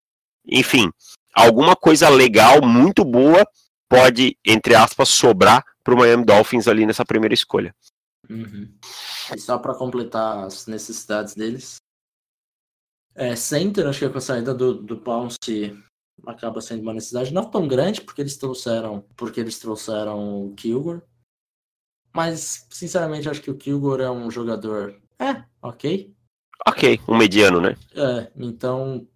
[0.46, 0.90] enfim,
[1.34, 3.46] alguma coisa legal, muito boa,
[3.88, 7.74] pode, entre aspas, sobrar para o Miami Dolphins ali nessa primeira escolha.
[8.28, 8.68] Uhum.
[9.34, 11.76] E só para completar as necessidades deles,
[13.14, 15.76] é, center, acho que com a saída do, do Pounce
[16.26, 21.02] acaba sendo uma necessidade não tão grande, porque eles trouxeram, porque eles trouxeram o Kilgore.
[22.14, 26.14] Mas, sinceramente, acho que o Kilgore é um jogador é, ok.
[26.66, 27.76] Ok, um mediano, né?
[27.94, 29.06] É, então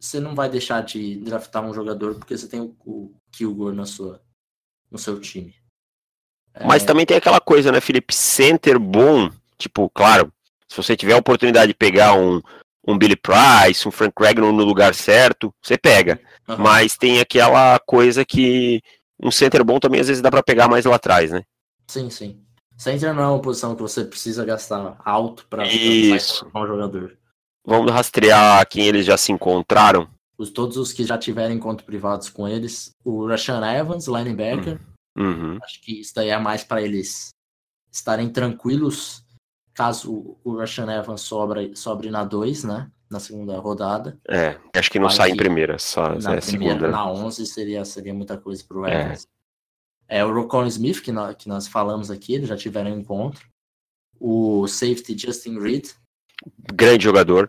[0.00, 3.84] você não vai deixar de draftar um jogador porque você tem o, o Kilgore na
[3.84, 4.22] sua,
[4.90, 5.54] no seu time.
[6.54, 6.64] É...
[6.66, 8.14] Mas também tem aquela coisa, né, Felipe?
[8.14, 10.32] Center bom, tipo, claro,
[10.66, 12.40] se você tiver a oportunidade de pegar um,
[12.86, 16.18] um Billy Price, um Frank Ragnar no lugar certo, você pega.
[16.48, 16.56] Uhum.
[16.56, 18.80] Mas tem aquela coisa que
[19.22, 21.42] um center bom também às vezes dá para pegar mais lá atrás, né?
[21.86, 22.42] Sim, sim.
[22.76, 27.19] Center não é uma posição que você precisa gastar alto para um jogador.
[27.64, 30.08] Vamos rastrear quem eles já se encontraram.
[30.38, 32.92] Os, todos os que já tiveram encontros privados com eles.
[33.04, 34.80] O Rashan Evans, linebacker.
[35.16, 35.58] Uhum.
[35.62, 37.30] Acho que isso daí é mais para eles
[37.92, 39.24] estarem tranquilos
[39.80, 42.90] caso o Russian Evans sobra, sobre na 2, né?
[43.10, 44.18] Na segunda rodada.
[44.28, 46.90] É, acho que não sai em primeira, só na é primeira, segunda.
[46.90, 49.26] Na 11 seria, seria muita coisa pro Evans.
[50.06, 53.48] É, o Rocon Smith, que nós, que nós falamos aqui, eles já tiveram um encontro.
[54.18, 55.88] O safety Justin Reed,
[56.72, 57.48] Grande jogador.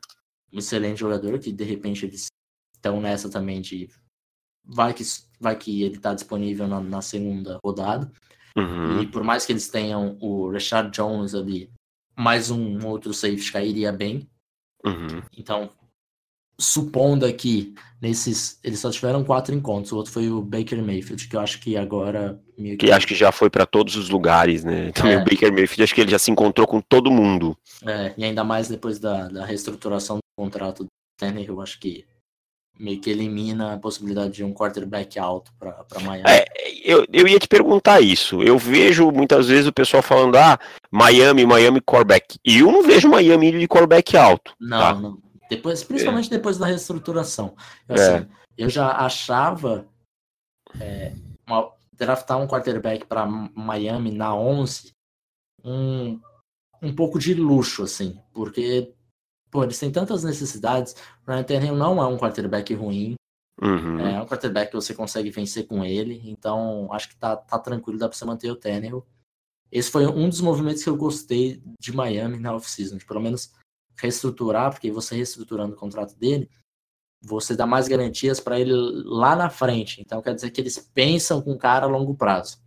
[0.52, 2.28] um excelente jogador, que de repente eles
[2.76, 3.90] estão nessa também de.
[4.64, 5.04] Vai que,
[5.40, 8.12] vai que ele está disponível na, na segunda rodada.
[8.56, 9.02] Uhum.
[9.02, 11.72] E por mais que eles tenham o Rashad Jones ali,
[12.16, 14.30] mais um outro safety cairia bem.
[14.86, 15.22] Uhum.
[15.38, 15.72] Então,
[16.62, 18.60] supondo aqui, nesses.
[18.64, 19.92] Eles só tiveram quatro encontros.
[19.92, 22.40] O outro foi o Baker Mayfield, que eu acho que agora.
[22.58, 24.92] meio Que acho que já foi pra todos os lugares, né?
[24.94, 25.18] Também É.
[25.18, 27.58] o Baker Mayfield, acho que ele já se encontrou com todo mundo.
[27.86, 32.06] É, e ainda mais depois da, da reestruturação do contrato do Tannehill, eu acho que
[32.80, 36.24] meio que elimina a possibilidade de um quarterback alto para Miami.
[36.28, 36.46] É,
[36.84, 38.42] eu, eu ia te perguntar isso.
[38.42, 40.60] Eu vejo muitas vezes o pessoal falando, ah,
[40.92, 42.38] Miami, Miami quarterback.
[42.46, 44.54] E eu não vejo Miami de quarterback alto.
[44.60, 44.94] Não, tá?
[44.96, 45.31] não.
[45.52, 47.56] Depois, principalmente depois da reestruturação.
[47.90, 48.00] Eu, É.
[48.18, 49.86] assim, eu já achava
[50.80, 51.14] é,
[51.46, 54.94] uma- draftar um quarterback para Miami na 11
[55.64, 56.18] um,
[56.82, 58.94] um pouco de luxo, assim, porque
[59.52, 60.96] pô, eles têm tantas necessidades.
[61.28, 63.16] O Ryan Tannehill não é um quarterback ruim,
[63.62, 64.00] Uhum.
[64.00, 68.00] é um quarterback que você consegue vencer com ele, então acho que tá, tá tranquilo,
[68.00, 69.06] dá para você manter o Tannehill.
[69.70, 73.54] Esse foi um dos movimentos que eu gostei de Miami na off-season, pelo menos
[74.02, 76.50] reestruturar, porque você reestruturando o contrato dele,
[77.22, 80.02] você dá mais garantias para ele lá na frente.
[80.02, 82.58] Então quer dizer que eles pensam com o cara a longo prazo.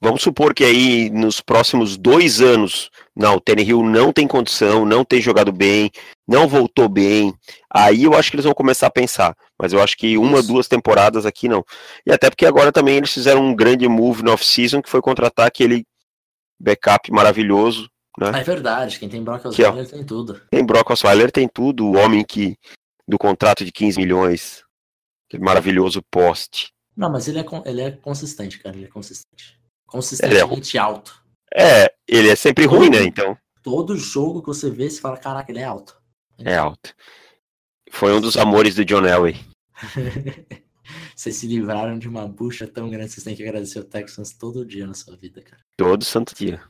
[0.00, 5.04] Vamos supor que aí nos próximos dois anos, não, o Tannehill não tem condição, não
[5.04, 5.90] tem jogado bem,
[6.26, 7.32] não voltou bem.
[7.72, 9.36] Aí eu acho que eles vão começar a pensar.
[9.58, 10.48] Mas eu acho que uma, Isso.
[10.48, 11.64] duas temporadas aqui não.
[12.04, 15.46] E até porque agora também eles fizeram um grande move no off-season, que foi contratar
[15.46, 15.86] aquele
[16.58, 17.88] backup maravilhoso.
[18.18, 19.46] É verdade, quem tem Brock.
[19.46, 20.40] Osweiler tem tudo.
[20.50, 21.86] Tem Brock Osweiler, tem tudo.
[21.86, 22.56] O homem que
[23.06, 24.64] do contrato de 15 milhões.
[25.28, 26.72] Aquele maravilhoso poste.
[26.96, 29.58] Não, mas ele é, ele é consistente, cara, ele é consistente.
[29.86, 31.22] Consistentemente alto.
[31.54, 33.02] É, ele é sempre ruim, né?
[33.02, 36.00] Então, Todo jogo que você vê, você fala, caraca, ele é alto.
[36.38, 36.94] é alto.
[37.90, 39.36] Foi um dos amores do John Elway.
[41.14, 44.64] Vocês se livraram de uma bucha tão grande, vocês têm que agradecer o Texans todo
[44.64, 45.62] dia na sua vida, cara.
[45.76, 46.62] Todo santo dia.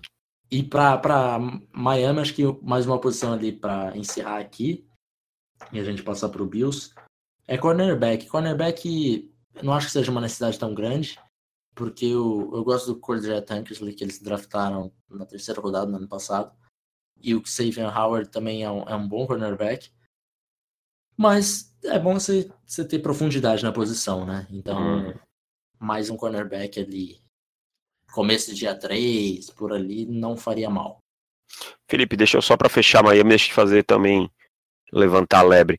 [0.51, 1.39] E pra
[1.73, 4.85] Miami, acho que mais uma posição ali pra encerrar aqui,
[5.73, 6.93] e a gente passar pro Bills,
[7.47, 8.27] é cornerback.
[8.27, 9.33] Cornerback,
[9.63, 11.19] não acho que seja uma necessidade tão grande,
[11.75, 16.09] porque eu, eu gosto do Cordrea Tankersley, que eles draftaram na terceira rodada no ano
[16.09, 16.53] passado,
[17.17, 19.93] e o Xavier Howard também é um, é um bom cornerback.
[21.17, 24.49] Mas é bom você, você ter profundidade na posição, né?
[24.51, 25.15] Então, Hum.
[25.79, 27.21] mais um cornerback ali,
[28.12, 30.99] começo de dia 3, por ali, não faria mal.
[31.88, 34.31] Felipe, deixa eu só para fechar Miami, deixa eu fazer também
[34.92, 35.79] levantar a lebre.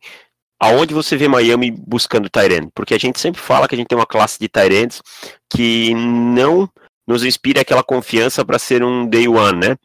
[0.59, 2.69] Aonde você vê Miami buscando Tyrant?
[2.75, 5.01] Porque a gente sempre fala que a gente tem uma classe de Tyrants
[5.49, 6.69] que não
[7.07, 9.75] nos inspira aquela confiança para ser um day one, né?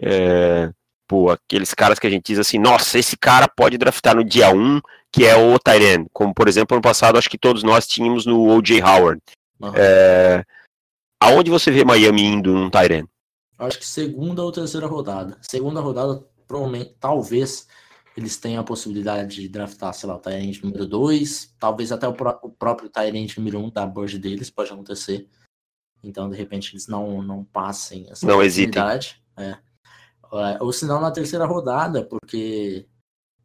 [0.00, 0.70] É,
[1.06, 4.48] pô, aqueles caras que a gente diz assim, nossa, esse cara pode draftar no dia
[4.48, 4.80] 1,
[5.12, 6.06] que é o Tyrant.
[6.12, 8.82] Como, por exemplo, ano passado, acho que todos nós tínhamos no O.J.
[8.82, 9.20] Howard.
[9.62, 9.74] Aham.
[9.76, 10.44] É,
[11.24, 13.06] aonde você vê Miami indo num Tyrant?
[13.58, 15.38] Eu Acho que segunda ou terceira rodada.
[15.42, 17.66] Segunda rodada, provavelmente, talvez
[18.16, 22.12] eles tenham a possibilidade de draftar, sei lá, o Tyrant número 2, talvez até o,
[22.12, 25.28] pró- o próprio Tyrant número 1 um da board deles, pode acontecer.
[26.02, 29.22] Então, de repente, eles não, não passem essa Não oportunidade.
[29.36, 29.56] É.
[30.32, 32.86] É, Ou se não, na terceira rodada, porque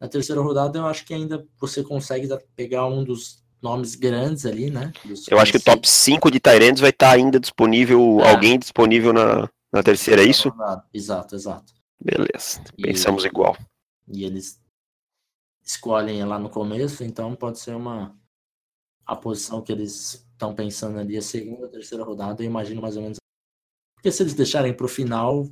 [0.00, 4.70] na terceira rodada eu acho que ainda você consegue pegar um dos nomes grandes ali,
[4.70, 4.92] né?
[5.30, 8.30] Eu acho que o top 5 de Tyrants vai estar ainda disponível, É.
[8.30, 10.48] alguém disponível na, na terceira, é isso?
[10.48, 10.84] rodada.
[10.92, 11.72] Exato, exato.
[12.02, 13.56] Beleza, E- pensamos igual.
[14.08, 14.58] e eles
[15.64, 18.16] escolhem lá no começo, então pode ser uma
[19.06, 23.02] a posição que eles estão pensando ali, a segunda, terceira rodada, eu imagino mais ou
[23.02, 23.18] menos.
[23.96, 25.46] Porque se eles deixarem pro final,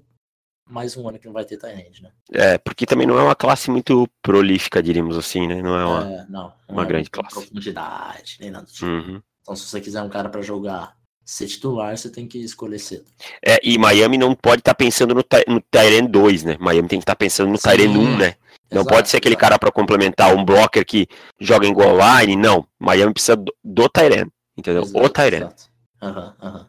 [0.68, 2.10] mais um ano que não vai ter Tyrande, né?
[2.32, 5.62] É, porque também não é uma classe muito prolífica, diríamos assim, né?
[5.62, 6.10] Não é uma.
[6.10, 7.34] É, não, não uma é grande classe.
[7.34, 8.86] profundidade, nem nada do tipo.
[8.86, 9.22] Uhum.
[9.42, 13.04] Então, se você quiser um cara pra jogar ser titular, você tem que escolher cedo.
[13.44, 16.56] É, e Miami não pode estar pensando no, no Tyrant 2, né?
[16.60, 17.58] Miami tem que estar pensando no.
[17.58, 18.34] Tyrant 1, né?
[18.70, 21.08] Não Exato, pode ser aquele cara para complementar um blocker que
[21.40, 22.66] joga em goal line, não.
[22.78, 24.82] Miami precisa do, do Tyrant, entendeu?
[24.82, 25.70] Exato, o exato.
[26.02, 26.68] Aham, aham.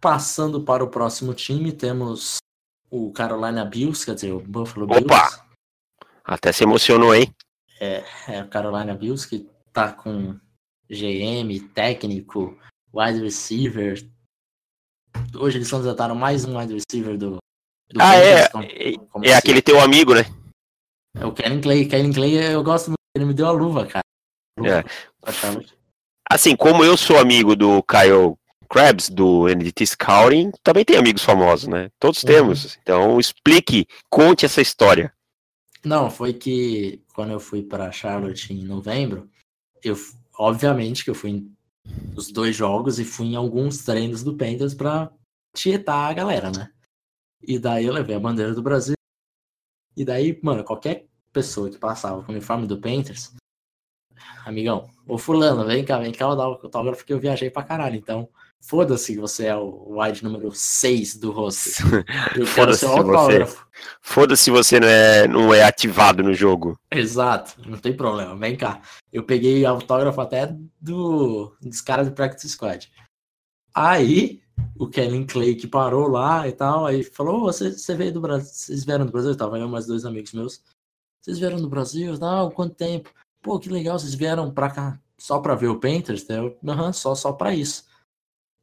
[0.00, 2.36] Passando para o próximo time, temos
[2.90, 5.00] o Carolina Bills, quer dizer, o Buffalo Opa!
[5.00, 5.42] Bills.
[6.24, 7.34] Até se emocionou, hein?
[7.80, 10.38] É o Carolina Bills que tá com
[10.88, 12.58] GM, técnico,
[12.92, 14.08] wide receiver.
[15.36, 17.38] Hoje eles contrataram mais um wide receiver do,
[17.98, 18.48] ah, é.
[18.48, 18.66] Como,
[19.08, 20.22] como é aquele teu amigo, né?
[21.16, 21.86] É o Kellen Clay.
[21.86, 22.98] Kellen Clay eu gosto muito.
[23.14, 24.02] Ele me deu a luva, cara.
[24.58, 24.84] Luva, é.
[26.28, 31.68] Assim, como eu sou amigo do Kyle Krabs, do NDT Scouting, também tem amigos famosos,
[31.68, 31.90] né?
[31.98, 32.28] Todos uhum.
[32.28, 32.78] temos.
[32.82, 35.12] Então, explique, conte essa história.
[35.84, 39.28] Não, foi que quando eu fui para Charlotte em novembro,
[39.82, 39.94] eu
[40.38, 41.54] obviamente que eu fui em
[42.16, 45.12] os dois jogos e fui em alguns treinos do Panthers para
[45.54, 46.72] tietar a galera, né?
[47.42, 48.94] E daí eu levei a bandeira do Brasil.
[49.96, 53.34] E daí, mano, qualquer pessoa que passava com o uniforme do Panthers,
[54.46, 57.62] amigão, ô fulano, vem cá, vem cá, eu dar o autógrafo que eu viajei pra
[57.62, 57.96] caralho.
[57.96, 58.28] Então,
[58.66, 61.84] Foda-se que você é o wide número 6 do roster.
[62.34, 63.66] Eu quero seu autógrafo.
[64.00, 66.78] Foda-se você não é, não é ativado no jogo.
[66.90, 68.34] Exato, não tem problema.
[68.36, 68.80] Vem cá.
[69.12, 72.90] Eu peguei autógrafo até do, dos caras do Practice Squad.
[73.74, 74.40] Aí,
[74.78, 78.50] o Kevin Clay que parou lá e tal, aí falou: você, você veio do Brasil,
[78.50, 79.32] vocês vieram do Brasil?
[79.32, 80.62] Eu tava eu mais dois amigos meus.
[81.20, 82.16] Vocês vieram do Brasil?
[82.18, 83.12] Não, quanto tempo?
[83.42, 86.26] Pô, que legal, vocês vieram pra cá só pra ver o Panthers?
[86.30, 87.84] Eu, aham, só, só pra isso.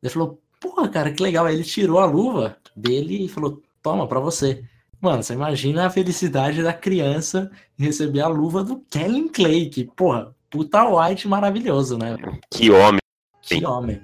[0.01, 1.45] Ele falou, porra, cara, que legal.
[1.45, 4.63] Aí ele tirou a luva dele e falou, toma, pra você.
[4.99, 9.83] Mano, você imagina a felicidade da criança em receber a luva do Kellen Clay, que,
[9.83, 12.15] porra, puta white maravilhoso, né?
[12.51, 12.99] Que homem.
[13.41, 14.01] Que homem.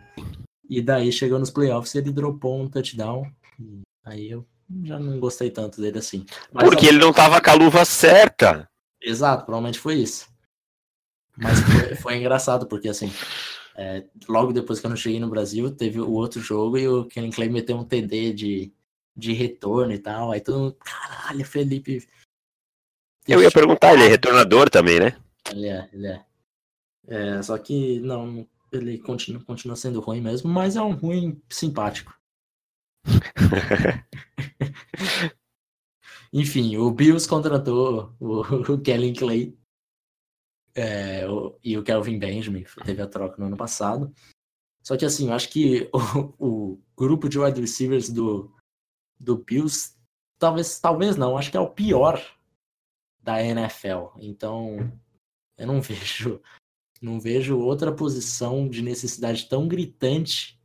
[0.69, 3.31] E daí chegou nos playoffs e ele dropou um touchdown.
[4.03, 4.45] Aí eu
[4.83, 6.25] já não gostei tanto dele assim.
[6.51, 8.67] Mas, Porque ele não tava com a luva certa.
[9.01, 10.27] Exato, provavelmente foi isso.
[11.38, 13.12] Mas foi, foi engraçado, porque assim,
[13.77, 17.05] é, logo depois que eu não cheguei no Brasil, teve o outro jogo e o
[17.05, 18.73] Kenny Clay meteu um TD de,
[19.15, 20.31] de retorno e tal.
[20.31, 22.07] Aí todo mundo, caralho, Felipe.
[23.27, 25.15] Eu ia perguntar, ele é retornador também, né?
[25.51, 26.25] Ele é, ele é.
[27.07, 32.17] é só que não, ele continua, continua sendo ruim mesmo, mas é um ruim simpático.
[36.33, 38.41] Enfim, o Bills contratou o,
[38.73, 39.57] o Kellen Clay
[40.77, 44.13] é, o, e o Kelvin Benjamin, teve a troca no ano passado.
[44.83, 45.89] Só que assim, eu acho que
[46.39, 48.55] o, o grupo de wide receivers do,
[49.19, 49.95] do Bills,
[50.37, 52.21] talvez, talvez não, acho que é o pior
[53.19, 54.19] da NFL.
[54.19, 54.77] Então,
[55.57, 56.39] eu não vejo
[56.99, 60.59] não vejo outra posição de necessidade tão gritante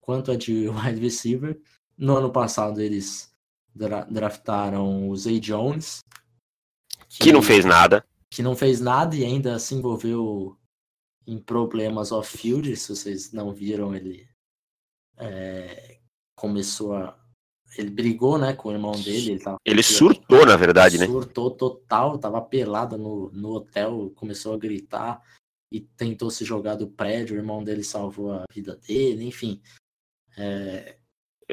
[0.00, 1.60] quanto a de wide receiver.
[1.96, 3.32] No ano passado eles
[3.74, 6.00] dra draftaram o Zay Jones,
[7.08, 8.04] que, que não fez nada
[8.36, 10.58] que não fez nada e ainda se envolveu
[11.26, 12.76] em problemas off-field.
[12.76, 14.28] Se vocês não viram, ele
[15.16, 15.96] é,
[16.36, 17.18] começou a.
[17.78, 19.32] Ele brigou né, com o irmão dele.
[19.32, 21.22] Ele, ele surtou, na verdade, surtou né?
[21.22, 25.22] Surtou total, tava pelado no, no hotel, começou a gritar
[25.72, 27.36] e tentou se jogar do prédio.
[27.36, 29.62] O irmão dele salvou a vida dele, enfim.
[30.36, 30.98] É...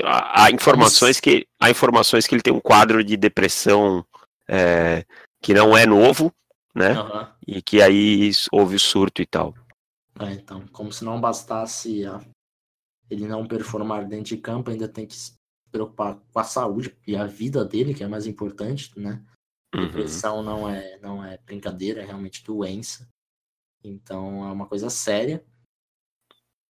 [0.03, 4.05] Há, informações que, há informações que ele tem um quadro de depressão
[4.49, 5.05] é,
[5.41, 6.33] que não é novo,
[6.73, 6.99] né?
[6.99, 7.27] Uhum.
[7.47, 9.53] E que aí houve o surto e tal.
[10.19, 12.21] É, então, como se não bastasse a...
[13.09, 15.33] ele não performar dentro de campo, ainda tem que se
[15.71, 19.25] preocupar com a saúde e a vida dele, que é mais importante, né?
[19.73, 19.87] Uhum.
[19.87, 23.09] Depressão não é, não é brincadeira, é realmente doença.
[23.83, 25.43] Então é uma coisa séria.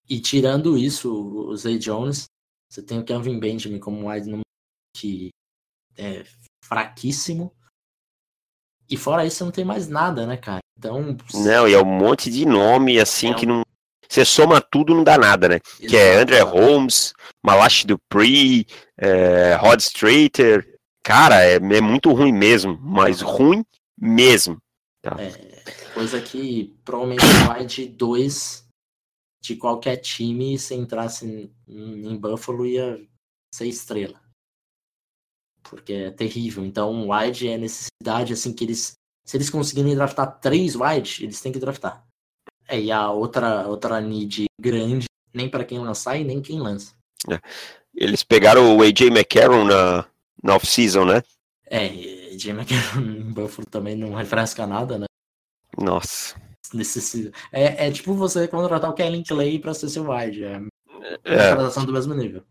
[0.10, 2.26] E tirando isso, o Zay Jones,
[2.70, 4.30] você tem o Kevin Benjamin como wide
[4.96, 5.30] que
[5.98, 6.24] é
[6.64, 7.54] fraquíssimo.
[8.90, 10.60] E fora isso, você não tem mais nada, né, cara?
[10.78, 11.18] Então.
[11.34, 13.64] Não, e é um monte de nome, assim, é que não.
[14.08, 15.60] Você soma tudo, não dá nada, né?
[15.80, 15.88] Exato.
[15.88, 18.68] Que é André Holmes, Malachi Dupree,
[18.98, 20.78] é, Rod Strater.
[21.04, 23.66] Cara, é, é, muito ruim mesmo, mas ruim
[24.00, 24.58] mesmo.
[25.02, 25.16] Tá?
[25.20, 25.32] É,
[25.94, 28.64] coisa que provavelmente vai de dois
[29.42, 33.02] de qualquer time, se entrasse em, em Buffalo, ia
[33.54, 34.23] ser estrela
[35.64, 36.66] porque é terrível.
[36.66, 38.94] Então, wide é necessidade, assim, que eles.
[39.26, 42.06] Se eles conseguirem draftar três wide, eles têm que draftar.
[42.68, 46.94] É, e a outra, outra need grande, nem para quem lançar e nem quem lança.
[47.30, 47.40] É.
[47.96, 50.06] Eles pegaram o AJ McCarron na,
[50.42, 51.24] na off-season, né?
[51.66, 51.86] É,
[52.34, 55.06] AJ McCarron em Buffalo também não refresca nada, né?
[55.78, 56.36] Nossa.
[56.74, 57.32] Necessita.
[57.52, 60.44] É, é tipo você contratar o Kellen Clay pra ser seu wide.
[60.44, 60.62] É,
[61.24, 61.50] é.
[61.50, 62.44] contratação do mesmo nível.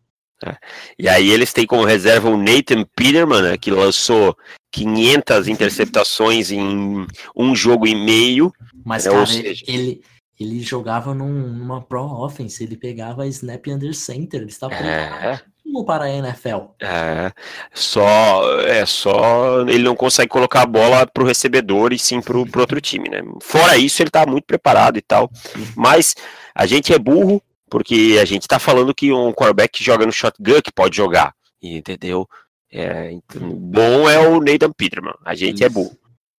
[0.43, 0.59] Tá?
[0.99, 4.37] E aí eles têm como reserva o Nathan Peterman, né, que lançou
[4.73, 8.53] 500 interceptações em um jogo e meio.
[8.85, 9.65] Mas, né, cara, seja...
[9.69, 10.03] ele,
[10.41, 15.39] ele jogava num, numa pro offense, ele pegava snap under center, ele estava é...
[15.87, 16.75] para a NFL.
[16.81, 17.31] É,
[17.73, 22.63] só, é só ele não consegue colocar a bola pro recebedor e sim pro, pro
[22.63, 23.23] outro time, né?
[23.41, 25.31] Fora isso, ele tá muito preparado e tal.
[25.77, 26.17] Mas
[26.53, 27.41] a gente é burro,
[27.73, 31.35] porque a gente tá falando que um quarterback que joga no shotgun que pode jogar,
[31.63, 32.29] entendeu?
[32.71, 35.15] É, então, bom é o Nathan Peterman.
[35.25, 35.65] A gente Isso.
[35.65, 35.91] é bom.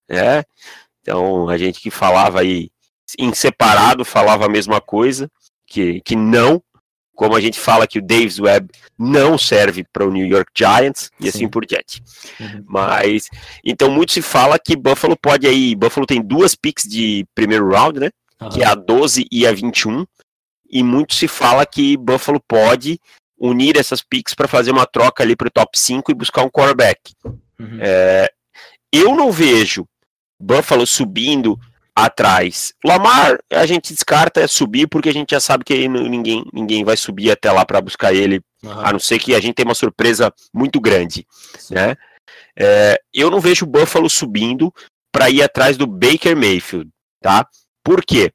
[0.07, 0.43] Né?
[1.01, 2.69] Então, a gente que falava aí
[3.17, 5.27] em separado, falava a mesma coisa,
[5.65, 6.61] que, que não,
[7.15, 11.09] como a gente fala que o Davis Webb não serve para o New York Giants
[11.19, 11.45] e assim Sim.
[11.45, 12.03] assim por diante.
[12.39, 12.63] Uhum.
[12.67, 13.27] Mas
[13.65, 17.99] então muito se fala que Buffalo pode aí, Buffalo tem duas picks de primeiro round,
[17.99, 18.11] né?
[18.39, 18.49] Uhum.
[18.49, 20.05] Que é a 12 e a 21.
[20.73, 22.99] E muito se fala que Buffalo pode
[23.37, 26.49] unir essas picks para fazer uma troca ali para o top 5 e buscar um
[26.49, 27.13] quarterback.
[27.59, 27.77] Uhum.
[27.79, 28.27] É,
[28.91, 29.87] eu não vejo
[30.39, 31.59] Buffalo subindo
[31.95, 32.73] atrás.
[32.83, 36.97] Lamar, a gente descarta é subir porque a gente já sabe que ninguém, ninguém vai
[36.97, 38.71] subir até lá para buscar ele, uhum.
[38.79, 41.23] a não ser que a gente tenha uma surpresa muito grande,
[41.69, 41.95] né?
[42.57, 44.73] É, eu não vejo Buffalo subindo
[45.11, 46.89] para ir atrás do Baker Mayfield,
[47.21, 47.47] tá?
[47.83, 48.31] Por quê?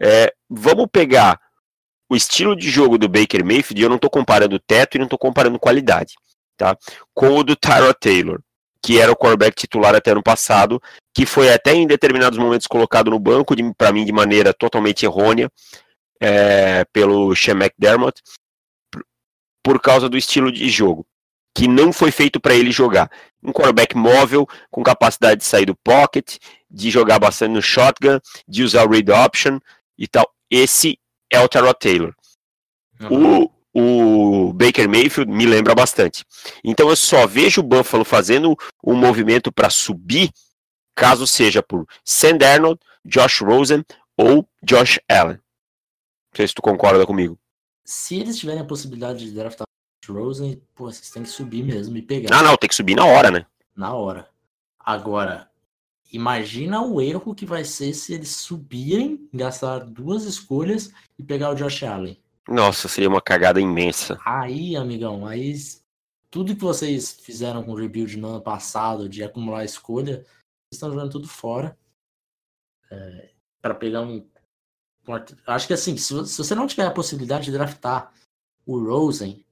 [0.00, 1.38] É, vamos pegar
[2.08, 5.18] o estilo de jogo do Baker Mayfield, eu não estou comparando teto e não estou
[5.18, 6.14] comparando qualidade,
[6.56, 6.76] tá?
[7.14, 8.40] Com o do Tyrod Taylor
[8.82, 10.80] que era o quarterback titular até ano passado,
[11.14, 15.50] que foi até em determinados momentos colocado no banco, para mim de maneira totalmente errônea,
[16.20, 18.22] é, pelo Sean McDermott,
[19.62, 21.06] por causa do estilo de jogo,
[21.54, 23.10] que não foi feito para ele jogar.
[23.42, 26.38] Um quarterback móvel, com capacidade de sair do pocket,
[26.70, 29.58] de jogar bastante no shotgun, de usar o read option
[29.96, 30.28] e tal.
[30.50, 30.98] Esse
[31.30, 32.14] é o Tyrod Taylor.
[33.00, 33.44] Uhum.
[33.44, 36.24] O, o Baker Mayfield me lembra bastante.
[36.64, 40.30] Então eu só vejo o Buffalo fazendo um movimento para subir,
[40.94, 43.84] caso seja por Sam Darnold, Josh Rosen
[44.16, 45.36] ou Josh Allen.
[45.36, 47.38] Não sei se tu concorda comigo.
[47.84, 49.66] Se eles tiverem a possibilidade de draftar
[50.04, 52.36] Josh Rosen, pô, vocês têm que subir mesmo e pegar.
[52.36, 53.46] Ah, não, tem que subir na hora, né?
[53.76, 54.28] Na hora.
[54.78, 55.48] Agora,
[56.12, 61.54] imagina o erro que vai ser se eles subirem, gastar duas escolhas e pegar o
[61.54, 62.20] Josh Allen.
[62.48, 64.18] Nossa, seria uma cagada imensa.
[64.24, 65.54] Aí, amigão, aí
[66.30, 70.90] tudo que vocês fizeram com o rebuild no ano passado de acumular escolha, vocês estão
[70.90, 71.76] jogando tudo fora.
[72.90, 73.30] É,
[73.60, 74.26] para pegar um.
[75.46, 78.12] Acho que assim, se, se você não tiver a possibilidade de draftar
[78.66, 79.44] o Rosen,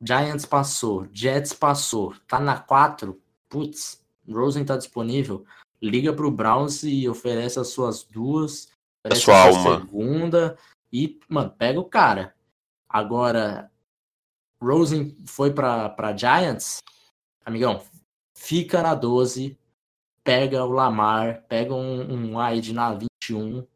[0.00, 5.44] Giants passou, Jets passou, tá na 4, putz, Rosen tá disponível,
[5.82, 8.68] liga pro Browns e oferece as suas duas,
[9.04, 9.80] a sua alma.
[9.80, 10.58] segunda,
[10.92, 12.34] e, mano, pega o cara.
[12.88, 13.70] Agora,
[14.62, 16.78] Rosen foi para Giants,
[17.44, 17.82] amigão,
[18.36, 19.56] fica na 12,
[20.24, 23.66] pega o Lamar, pega um, um wide na 21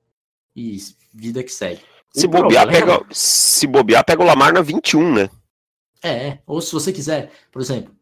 [0.57, 0.79] e
[1.13, 1.83] vida que segue.
[2.13, 2.99] Se bobear, problema...
[2.99, 5.31] pega, se bobear, pega o Lamar na 21, né?
[6.03, 7.95] É, ou se você quiser, por exemplo,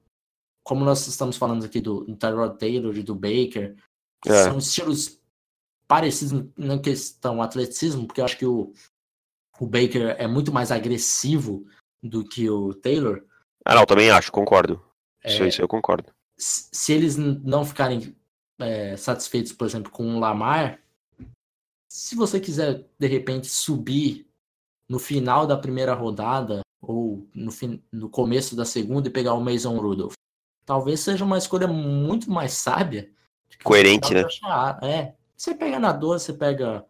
[0.65, 3.77] como nós estamos falando aqui do, do Tyrod Taylor e do Baker,
[4.27, 4.45] é.
[4.45, 5.21] são estilos
[5.87, 8.73] parecidos na questão atleticismo, porque eu acho que o,
[9.61, 11.67] o Baker é muito mais agressivo
[12.03, 13.23] do que o Taylor.
[13.65, 14.83] Ah, não, também acho, concordo.
[15.23, 16.13] É, isso, isso eu concordo.
[16.37, 18.17] Se eles não ficarem
[18.59, 20.81] é, satisfeitos, por exemplo, com o Lamar,
[21.89, 24.27] se você quiser, de repente, subir
[24.89, 29.41] no final da primeira rodada ou no, fim, no começo da segunda e pegar o
[29.41, 30.15] Mason Rudolph,
[30.65, 33.11] talvez seja uma escolha muito mais sábia.
[33.63, 34.25] Coerente, né?
[34.83, 35.15] É.
[35.37, 36.85] Você pega na 12, você pega,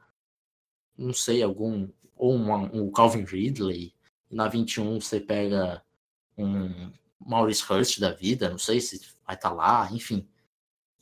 [0.97, 3.95] não sei, algum ou um, um Calvin Ridley.
[4.31, 5.83] Na 21 você pega
[6.37, 10.27] um Maurice Hurst da vida, não sei se vai estar tá lá, enfim.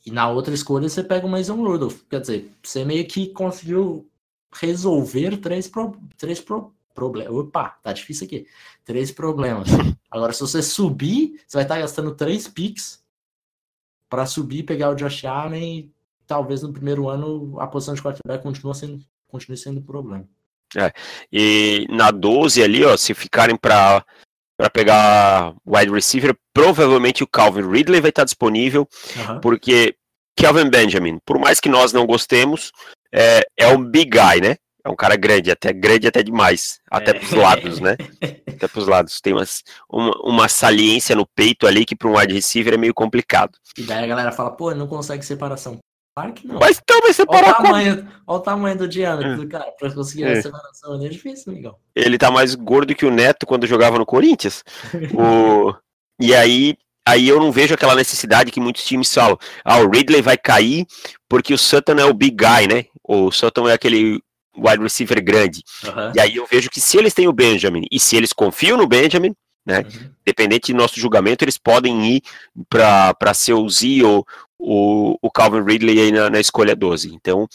[0.05, 2.01] E na outra escolha você pega o Mason Rudolph.
[2.09, 4.09] Quer dizer, você meio que conseguiu
[4.51, 7.33] resolver três, pro, três pro, problemas.
[7.33, 8.47] Opa, tá difícil aqui.
[8.83, 9.67] Três problemas.
[10.09, 13.00] Agora, se você subir, você vai estar tá gastando três picks
[14.11, 15.91] para subir, pegar o Josh Allen e
[16.27, 18.99] talvez no primeiro ano a posição de quarterback continue sendo,
[19.29, 20.27] continue sendo um problema.
[20.75, 20.91] É.
[21.31, 24.05] E na 12 ali, ó, se ficarem para
[24.57, 29.39] para pegar wide receiver, provavelmente o Calvin Ridley vai estar disponível, uhum.
[29.39, 29.95] porque
[30.35, 32.71] Calvin Benjamin, por mais que nós não gostemos,
[33.11, 34.57] é, é um big guy, né?
[34.83, 37.13] É um cara grande, até grande até demais, até é.
[37.13, 37.95] pros lados, né?
[38.47, 39.21] até pros lados.
[39.21, 42.93] Tem umas, uma, uma saliência no peito ali que para um wide receiver é meio
[42.93, 43.57] complicado.
[43.77, 45.79] E daí a galera fala, pô, não consegue separação.
[46.15, 46.59] Claro que não.
[46.59, 49.71] Mas então vai separar olha o, tamanho, olha o tamanho do diâmetro do cara.
[49.79, 50.33] Pra conseguir é.
[50.33, 51.75] a separação ali é difícil, amigão.
[51.95, 54.63] Ele tá mais gordo que o Neto quando jogava no Corinthians.
[55.13, 55.73] o...
[56.19, 56.75] E aí,
[57.07, 59.37] aí eu não vejo aquela necessidade que muitos times falam.
[59.63, 60.85] Ah, o Ridley vai cair
[61.29, 62.85] porque o Sutton é o big guy, né?
[63.03, 64.21] O Sutton é aquele
[64.57, 65.63] wide receiver grande.
[65.83, 66.11] Uhum.
[66.15, 68.87] E aí eu vejo que se eles têm o Benjamin e se eles confiam no
[68.87, 69.35] Benjamin,
[69.65, 69.79] né?
[69.79, 70.11] Uhum.
[70.25, 72.21] Dependente do nosso julgamento, eles podem ir
[72.69, 74.25] para ser o Z ou
[74.57, 77.13] o, o Calvin Ridley aí na, na, escolha 12.
[77.13, 77.47] Então,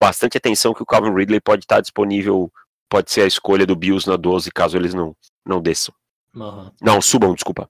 [0.00, 2.52] bastante atenção que o Calvin Ridley pode estar disponível,
[2.88, 5.94] pode ser a escolha do Bills na 12, caso eles não, não desçam.
[6.34, 6.70] Uhum.
[6.80, 7.68] Não, subam, desculpa.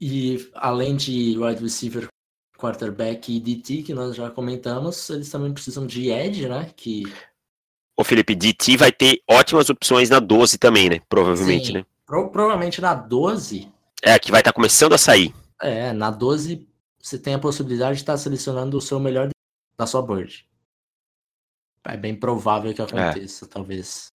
[0.00, 2.08] E além de wide receiver,
[2.58, 6.70] quarterback e DT, que nós já comentamos, eles também precisam de edge, né?
[6.76, 7.04] Que...
[7.96, 11.00] O Felipe, DT vai ter ótimas opções na 12 também, né?
[11.08, 11.86] Provavelmente, Sim, né?
[12.04, 13.72] Pro provavelmente na 12.
[14.02, 15.34] É, que vai estar tá começando a sair.
[15.60, 16.68] É, na 12
[17.00, 19.30] você tem a possibilidade de estar tá selecionando o seu melhor
[19.76, 20.46] da sua board.
[21.84, 23.48] É bem provável que aconteça, é.
[23.48, 24.12] talvez.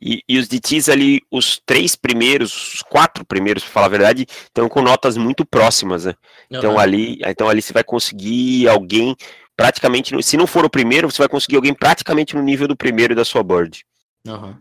[0.00, 4.26] E, e, os DTs ali, os três primeiros, os quatro primeiros, para falar a verdade,
[4.28, 6.14] estão com notas muito próximas, né?
[6.50, 6.58] Uhum.
[6.58, 9.16] Então ali, então ali você vai conseguir alguém
[9.56, 13.14] praticamente, se não for o primeiro, você vai conseguir alguém praticamente no nível do primeiro
[13.14, 13.84] da sua board.
[14.26, 14.56] Uhum.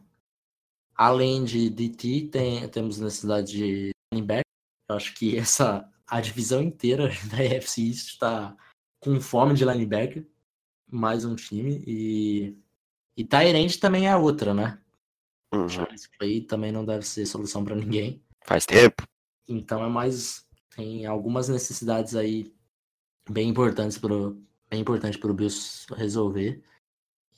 [0.96, 4.44] Além de DT, tem, temos necessidade de linebacker.
[4.90, 8.56] Eu acho que essa a divisão inteira da EFC está
[9.00, 10.26] com fome de linebacker.
[10.90, 12.56] Mais um time e
[13.16, 14.80] e Tyrande também é outra, né?
[15.54, 15.88] Uhum.
[15.94, 18.22] Isso aí também não deve ser solução para ninguém.
[18.46, 19.04] Faz tempo.
[19.48, 20.46] Então é mais.
[20.76, 22.52] Tem algumas necessidades aí
[23.30, 26.64] bem importantes pro, bem importante para o Bills resolver.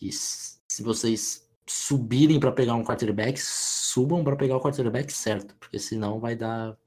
[0.02, 5.80] E se vocês subirem para pegar um quarterback, subam para pegar o quarterback certo, porque
[5.80, 6.78] senão vai dar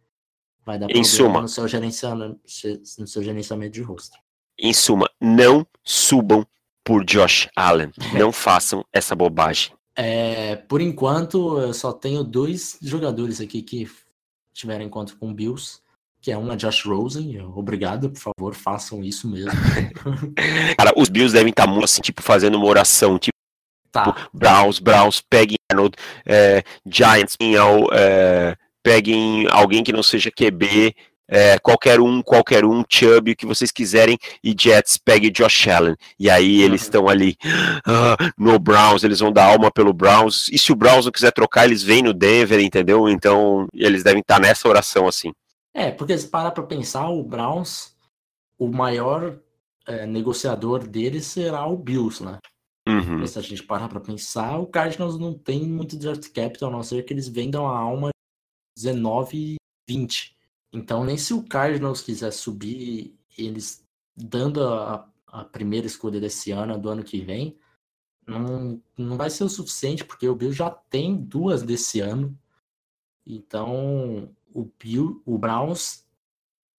[0.64, 2.40] vai dar problema suma, no seu gerenciamento
[2.98, 4.16] no seu gerenciamento de rosto.
[4.58, 6.46] Em suma, não subam
[6.84, 7.92] por Josh Allen.
[8.18, 9.77] Não façam essa bobagem.
[10.00, 13.90] É, por enquanto, eu só tenho dois jogadores aqui que
[14.54, 15.80] tiveram encontro com o Bills,
[16.20, 17.42] que é uma Josh Rosen.
[17.42, 19.50] Obrigado, por favor, façam isso mesmo.
[20.78, 23.34] Cara, os Bills devem estar muito assim, tipo, fazendo uma oração, tipo,
[23.90, 24.28] tá.
[24.32, 27.36] Browns, Browns, peguem Arnold, é, Giants,
[27.92, 30.94] é, peguem alguém que não seja QB,
[31.28, 35.94] é, qualquer um, qualquer um, Chubb, o que vocês quiserem, e Jets pegue Josh Allen.
[36.18, 37.08] E aí eles estão uhum.
[37.10, 37.36] ali
[37.86, 40.48] uh, no Browns, eles vão dar alma pelo Browns.
[40.48, 43.08] E se o Browns não quiser trocar, eles vêm no Denver, entendeu?
[43.08, 45.32] Então eles devem estar nessa oração assim.
[45.74, 47.94] É, porque se parar para pensar, o Browns,
[48.58, 49.38] o maior
[49.86, 52.38] é, negociador deles será o Bills, né?
[52.88, 53.26] Uhum.
[53.26, 56.82] Se a gente parar para pensar, o Cardinals não tem muito draft capital, a não
[56.82, 58.08] ser que eles vendam a alma
[58.76, 59.56] 19 e
[59.86, 60.37] 20.
[60.72, 66.78] Então, nem se o Cardinals quiser subir, eles dando a, a primeira escolha desse ano,
[66.78, 67.56] do ano que vem,
[68.26, 72.38] não, não vai ser o suficiente, porque o Bill já tem duas desse ano.
[73.26, 76.04] Então, o Bill, o Browns,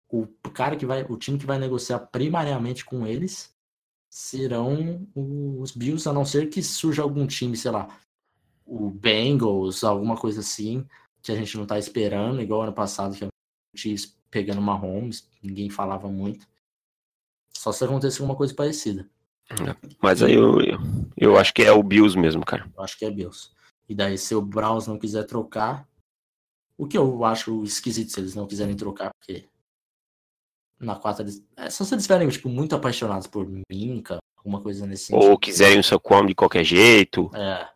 [0.07, 3.55] o cara que vai, o time que vai negociar primariamente com eles
[4.09, 7.99] serão os Bills, a não ser que surja algum time, sei lá,
[8.65, 10.87] o Bengals, alguma coisa assim,
[11.21, 13.27] que a gente não tá esperando, igual ano passado que
[13.75, 16.47] Chiefs pegando uma Holmes, ninguém falava muito.
[17.55, 19.09] Só se acontecer alguma coisa parecida.
[19.49, 20.79] É, mas aí eu, eu,
[21.17, 22.69] eu, acho que é o Bills mesmo, cara.
[22.75, 23.49] Eu acho que é Bills.
[23.87, 25.87] E daí, se o Browns não quiser trocar,
[26.77, 29.49] o que eu acho esquisito se eles não quiserem trocar, porque
[30.79, 31.43] na quarta eles.
[31.57, 35.31] É só se eles estiverem, tipo, muito apaixonados por Minka, alguma coisa nesse sentido.
[35.31, 37.29] Ou quiserem o seu com de qualquer jeito.
[37.33, 37.67] É.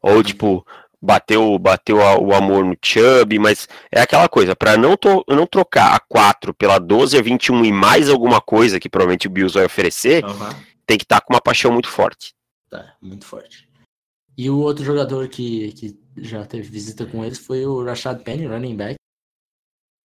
[0.00, 0.64] Ou, tipo,
[1.06, 4.96] bateu bateu o amor no Chubb, mas é aquela coisa, para não,
[5.28, 9.30] não trocar a 4 pela 12 a 21 e mais alguma coisa que provavelmente o
[9.30, 10.50] Bills vai oferecer, uhum.
[10.86, 12.34] tem que estar tá com uma paixão muito forte.
[12.68, 13.66] Tá, muito forte.
[14.36, 18.46] E o outro jogador que, que já teve visita com eles foi o Rashad Penny,
[18.46, 18.96] running back.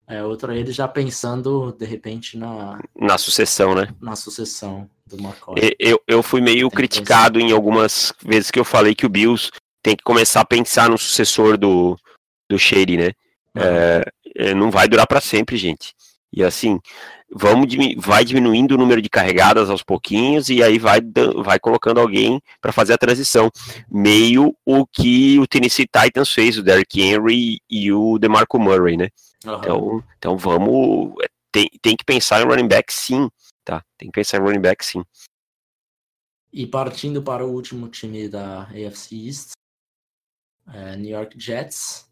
[0.07, 2.79] É, outro ele já pensando, de repente, na...
[2.95, 3.93] Na sucessão, né?
[4.01, 5.55] Na sucessão do McCoy.
[5.79, 9.49] Eu, eu fui meio tem criticado em algumas vezes que eu falei que o Bills
[9.81, 11.97] tem que começar a pensar no sucessor do,
[12.49, 13.11] do Shady, né?
[13.55, 14.03] É,
[14.35, 15.93] é, não vai durar para sempre, gente.
[16.31, 16.79] E assim,
[17.29, 17.67] vamos
[17.97, 20.99] vai diminuindo o número de carregadas aos pouquinhos e aí vai,
[21.43, 23.49] vai colocando alguém para fazer a transição.
[23.89, 29.09] Meio o que o Tennessee Titans fez, o Derrick Henry e o DeMarco Murray, né?
[29.45, 29.55] Uhum.
[29.55, 31.13] Então, então vamos.
[31.23, 33.29] É, tem, tem que pensar em running back sim,
[33.65, 33.83] tá?
[33.97, 35.03] Tem que pensar em running back sim.
[36.53, 39.51] E partindo para o último time da AFC East,
[40.73, 42.07] é, New York Jets,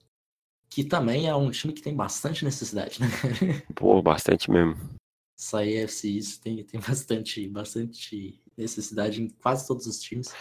[0.69, 3.07] que também é um time que tem bastante necessidade, né?
[3.75, 4.77] Pô, bastante mesmo.
[5.75, 10.33] FC isso tem, tem bastante, bastante necessidade em quase todos os times.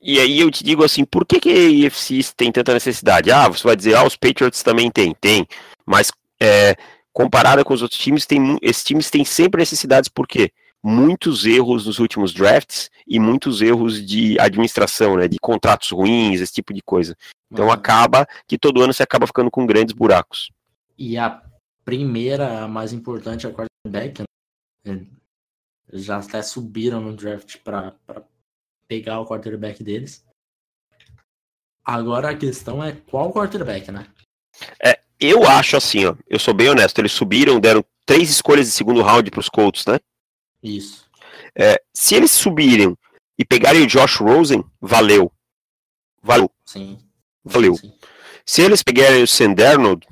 [0.00, 1.48] E aí eu te digo assim, por que, que
[1.86, 3.32] a tem tanta necessidade?
[3.32, 5.46] Ah, você vai dizer, ah, os Patriots também tem, tem.
[5.84, 6.76] Mas é,
[7.12, 10.52] comparada com os outros times, tem, esses times têm sempre necessidades, por quê?
[10.84, 16.52] Muitos erros nos últimos drafts e muitos erros de administração, né, de contratos ruins, esse
[16.52, 17.16] tipo de coisa.
[17.50, 17.72] Então uhum.
[17.72, 20.50] acaba que todo ano você acaba ficando com grandes buracos.
[20.98, 21.42] E a
[21.86, 24.22] primeira, a mais importante, é a quarterback.
[24.84, 25.06] Né?
[25.90, 27.94] Já até subiram no draft para
[28.86, 30.22] pegar o quarterback deles.
[31.82, 34.06] Agora a questão é qual quarterback, né?
[34.82, 38.72] É, eu acho assim, ó, eu sou bem honesto, eles subiram, deram três escolhas de
[38.72, 39.98] segundo round para os Colts, né?
[40.64, 41.04] Isso.
[41.54, 42.96] É, se eles subirem
[43.38, 45.30] e pegarem o Josh Rosen, valeu.
[46.22, 46.50] Valeu.
[46.64, 46.98] Sim.
[47.44, 47.76] Valeu.
[47.76, 47.92] Sim.
[48.46, 50.06] Se eles pegarem o Sandernold,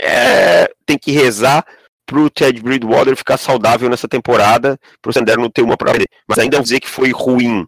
[0.00, 1.66] é, tem que rezar
[2.06, 5.92] pro Ted Bridgewater ficar saudável nessa temporada, pro Sandernold ter uma para.
[6.26, 7.66] Mas ainda vou dizer que foi ruim.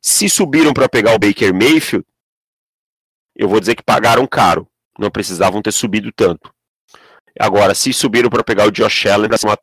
[0.00, 2.06] Se subiram para pegar o Baker Mayfield,
[3.36, 4.68] eu vou dizer que pagaram caro.
[4.98, 6.52] Não precisavam ter subido tanto.
[7.38, 9.58] Agora, se subiram para pegar o Josh Allen, vai ser uma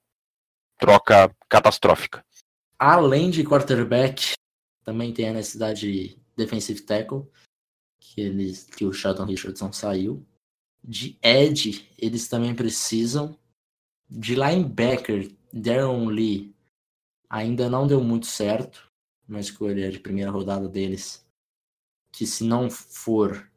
[0.78, 2.24] troca catastrófica.
[2.80, 4.34] Além de quarterback,
[4.84, 7.28] também tem a necessidade de defensive tackle,
[8.00, 10.26] que, eles, que o Sheldon Richardson saiu.
[10.84, 13.38] De edge, eles também precisam.
[14.10, 16.56] De linebacker, Darren Lee
[17.30, 18.90] ainda não deu muito certo.
[19.28, 21.26] Uma escolha de primeira rodada deles.
[22.14, 23.52] Que se não for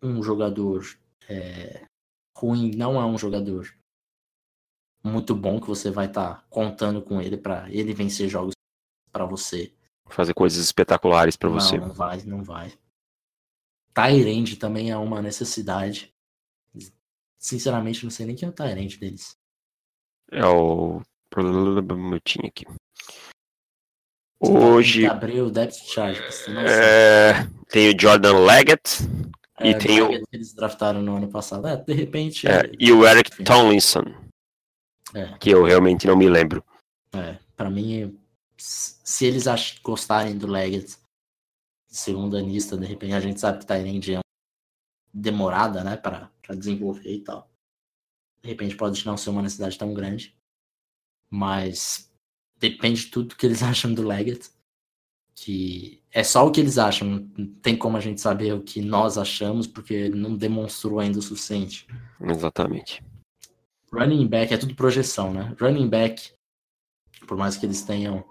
[0.00, 0.84] um jogador
[1.28, 1.84] é,
[2.36, 3.72] ruim, não é um jogador
[5.02, 8.54] muito bom que você vai estar tá contando com ele para ele vencer jogos
[9.10, 9.72] para você.
[10.08, 11.78] Fazer coisas espetaculares para você.
[11.78, 12.72] Não vai, não vai.
[13.94, 16.12] Tyrande também é uma necessidade.
[17.38, 19.36] Sinceramente, não sei nem quem é o Tyrande deles.
[20.30, 21.02] É o.
[21.36, 22.64] Eu tinha aqui.
[24.40, 25.06] Hoje.
[25.06, 26.18] Abriu o depth chart.
[26.66, 27.46] É...
[27.68, 28.98] Tem o Jordan Leggett.
[29.58, 30.10] É, e tem o.
[30.32, 31.66] Eles draftaram no ano passado.
[31.66, 32.46] É, de repente.
[32.48, 34.04] É, e o Eric Tomlinson.
[35.14, 35.36] É.
[35.38, 36.64] Que eu realmente não me lembro.
[37.12, 38.18] É, pra mim,
[38.56, 39.44] se eles
[39.82, 40.96] gostarem do Leggett,
[41.86, 44.20] segundo anista, de repente a gente sabe que Tyrande é
[45.12, 47.50] demorada, né, para desenvolver e tal.
[48.42, 50.34] De repente pode não ser uma necessidade tão grande,
[51.30, 52.10] mas
[52.58, 54.50] depende de tudo que eles acham do Leggett,
[55.34, 58.80] que é só o que eles acham, não tem como a gente saber o que
[58.80, 61.86] nós achamos, porque ele não demonstrou ainda o suficiente.
[62.20, 63.02] Exatamente.
[63.92, 65.54] Running back é tudo projeção, né?
[65.60, 66.32] Running back,
[67.26, 68.24] por mais que eles tenham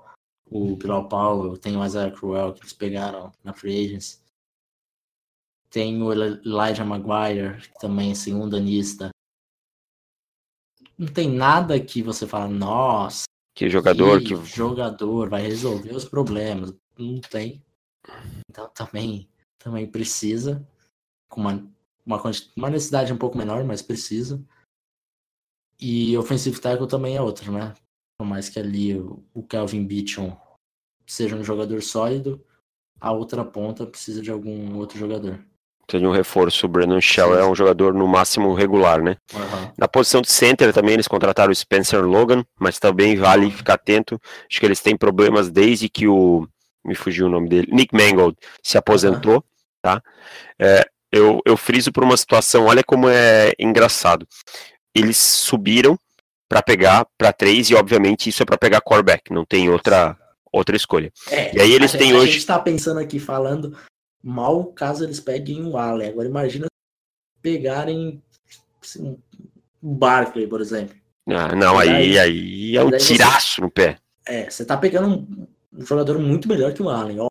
[0.49, 4.21] o Bilal Powell, tem o Isaiah Cruel que eles pegaram na Free Agents.
[5.69, 9.09] Tem o Elijah Maguire, que também é segundo anista.
[10.97, 13.23] Não tem nada que você fala, nossa.
[13.55, 16.73] Que jogador que, que jogador vai resolver os problemas.
[16.97, 17.63] Não tem.
[18.49, 20.67] Então também, também precisa.
[21.29, 21.71] Com uma,
[22.05, 22.21] uma,
[22.57, 24.43] uma necessidade um pouco menor, mas precisa.
[25.81, 27.73] E offensive tackle também é outro, né?
[28.17, 30.37] Por mais que ali o Calvin Beachon
[31.07, 32.39] seja um jogador sólido,
[32.99, 35.39] a outra ponta precisa de algum outro jogador.
[35.87, 39.17] Tem um reforço, o Brandon Shell é um jogador no máximo regular, né?
[39.33, 39.71] Uhum.
[39.77, 44.21] Na posição de center também eles contrataram o Spencer Logan, mas também vale ficar atento.
[44.49, 46.47] Acho que eles têm problemas desde que o.
[46.85, 47.67] Me fugiu o nome dele.
[47.71, 49.41] Nick Mangold se aposentou, uhum.
[49.81, 50.01] tá?
[50.57, 54.25] É, eu, eu friso por uma situação, olha como é engraçado.
[54.93, 55.97] Eles subiram
[56.49, 60.17] para pegar para três e obviamente isso é para pegar quarterback, não tem outra
[60.51, 61.11] outra escolha.
[61.29, 62.29] É, e aí eles têm hoje.
[62.29, 63.77] A gente tá pensando aqui falando
[64.21, 66.09] mal caso eles peguem o Allen.
[66.09, 66.67] Agora imagina
[67.41, 68.21] pegarem
[68.81, 69.17] assim,
[69.81, 70.95] um Barkley, por exemplo.
[71.27, 73.61] Ah, não, aí, aí é um tiraço você...
[73.61, 73.97] no pé.
[74.25, 77.27] É, você tá pegando um, um, jogador muito melhor que o Allen, ó.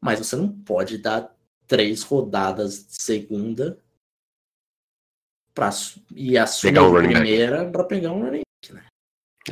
[0.00, 1.34] Mas você não pode dar
[1.66, 3.78] três rodadas de segunda
[5.60, 5.70] pra,
[6.16, 8.82] e a sua primeira para pegar um running back, né?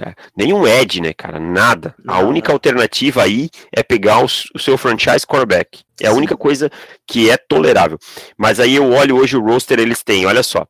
[0.00, 1.38] É, nenhum Ed, né, cara?
[1.38, 1.94] Nada.
[2.02, 5.82] Não, a única alternativa aí é pegar o, o, seu franchise quarterback.
[6.00, 6.16] É a Sim.
[6.16, 6.70] única coisa
[7.06, 7.98] que é tolerável.
[8.38, 10.66] Mas aí eu olho hoje o roster, eles têm, olha só.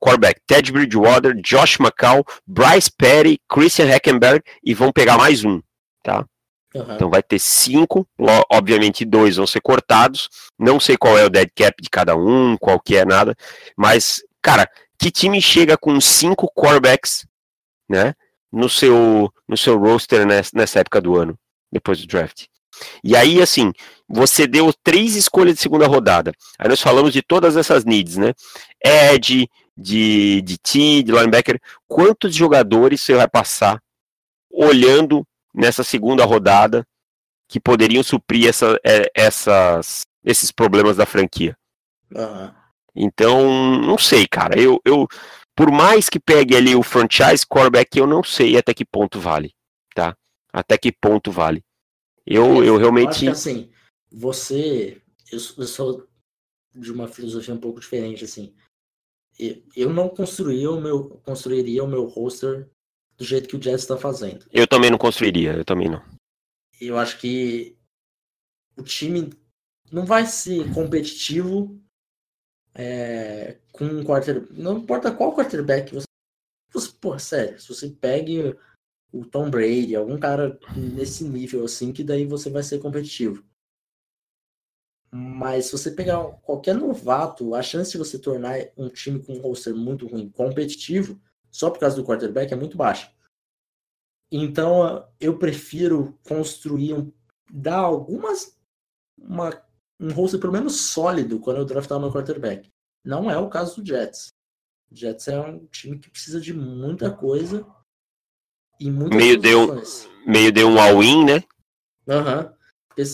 [0.00, 5.60] Quarterback, Ted Bridgewater, Josh McCall, Bryce Petty, Christian Hackenberg e vão pegar mais um,
[6.02, 6.24] tá?
[6.74, 6.94] Uhum.
[6.94, 8.04] Então vai ter cinco,
[8.50, 10.28] obviamente dois vão ser cortados.
[10.58, 13.36] Não sei qual é o dead cap de cada um, qual que é nada,
[13.76, 14.68] mas cara,
[14.98, 17.26] que time chega com cinco quarterbacks,
[17.88, 18.14] né?
[18.52, 21.38] no seu, no seu roster nessa época do ano,
[21.72, 22.44] depois do draft.
[23.02, 23.72] E aí, assim,
[24.06, 26.32] você deu três escolhas de segunda rodada.
[26.58, 28.34] Aí nós falamos de todas essas needs, né?
[28.84, 31.60] Ed, de, de T, de linebacker.
[31.86, 33.80] Quantos jogadores você vai passar
[34.50, 36.86] olhando nessa segunda rodada
[37.48, 41.56] que poderiam suprir essa, é, essas, esses problemas da franquia?
[42.14, 42.61] Uhum.
[42.94, 44.60] Então, não sei, cara.
[44.60, 45.06] Eu, eu,
[45.56, 49.54] por mais que pegue ali o franchise quarterback, eu não sei até que ponto vale,
[49.94, 50.16] tá?
[50.52, 51.64] Até que ponto vale.
[52.26, 53.26] Eu, é, eu realmente.
[53.26, 53.70] Eu acho que, assim,
[54.10, 55.00] você.
[55.30, 56.06] Eu, eu sou
[56.74, 58.54] de uma filosofia um pouco diferente, assim.
[59.74, 62.70] Eu não construiria o meu, construiria o meu roster
[63.16, 64.46] do jeito que o Jets está fazendo.
[64.52, 66.02] Eu também não construiria, eu também não.
[66.80, 67.76] Eu acho que
[68.76, 69.30] o time
[69.90, 71.80] não vai ser competitivo
[72.74, 74.52] é, com um quarterback.
[74.60, 76.06] Não importa qual quarterback você.
[76.72, 78.56] você pô, sério, se você pegue
[79.12, 83.44] o Tom Brady, algum cara nesse nível assim, que daí você vai ser competitivo.
[85.14, 89.40] Mas se você pegar qualquer novato, a chance de você tornar um time com um
[89.42, 91.20] roster muito ruim competitivo,
[91.50, 93.12] só por causa do quarterback, é muito baixa.
[94.30, 97.12] Então eu prefiro construir um.
[97.50, 98.58] dar algumas.
[99.18, 99.50] Uma,
[100.00, 102.70] um roster pelo menos sólido quando eu draftar meu quarterback.
[103.04, 104.28] Não é o caso do Jets.
[104.90, 107.66] O Jets é um time que precisa de muita coisa
[108.78, 109.82] e muitas meio deu
[110.26, 111.42] meio deu um all-in, né?
[112.08, 112.54] Aham.
[112.96, 113.04] Uhum.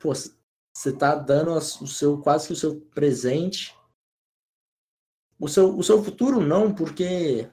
[0.00, 3.76] Pô, você tá dando o seu quase que o seu presente.
[5.38, 7.50] O seu, o seu futuro não, porque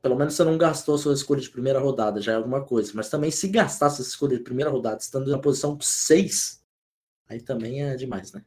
[0.00, 2.92] pelo menos você não gastou a sua escolha de primeira rodada, já é alguma coisa.
[2.94, 6.57] Mas também se gastasse essa escolha de primeira rodada, estando na posição 6,
[7.28, 8.42] aí também é demais, né?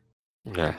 [0.58, 0.76] É.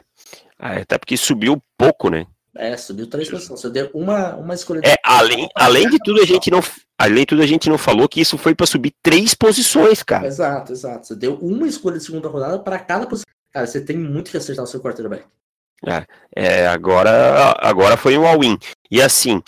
[0.58, 2.26] Ah, até porque subiu pouco, né?
[2.54, 3.60] É, subiu três posições.
[3.60, 4.88] Você deu uma, uma escolha de...
[4.88, 6.60] É, além, além de tudo, a gente não.
[6.98, 10.26] Além de tudo, a gente não falou que isso foi para subir três posições, cara.
[10.26, 11.06] Exato, exato.
[11.06, 13.32] Você deu uma escolha de segunda rodada para cada posição.
[13.52, 15.24] Cara, você tem muito que acertar o seu quarterback.
[15.84, 18.58] É, é agora, agora foi um all-in.
[18.90, 19.42] E assim,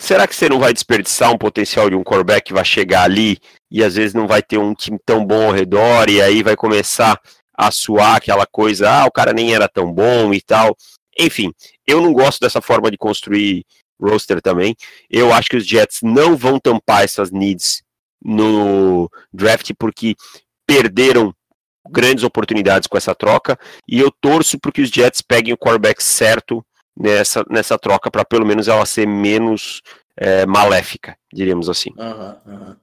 [0.00, 3.38] será que você não vai desperdiçar um potencial de um quarterback que vai chegar ali
[3.70, 6.56] e às vezes não vai ter um time tão bom ao redor e aí vai
[6.56, 7.20] começar
[7.60, 10.74] a suar aquela coisa, ah, o cara nem era tão bom e tal.
[11.18, 11.52] Enfim,
[11.86, 13.66] eu não gosto dessa forma de construir
[14.00, 14.74] roster também.
[15.10, 17.82] Eu acho que os Jets não vão tampar essas needs
[18.22, 20.14] no draft porque
[20.66, 21.34] perderam
[21.90, 26.02] grandes oportunidades com essa troca e eu torço para que os Jets peguem o quarterback
[26.02, 26.64] certo
[26.96, 29.82] nessa, nessa troca para pelo menos ela ser menos
[30.16, 31.90] é, maléfica, diríamos assim.
[31.98, 32.76] Uhum, uhum.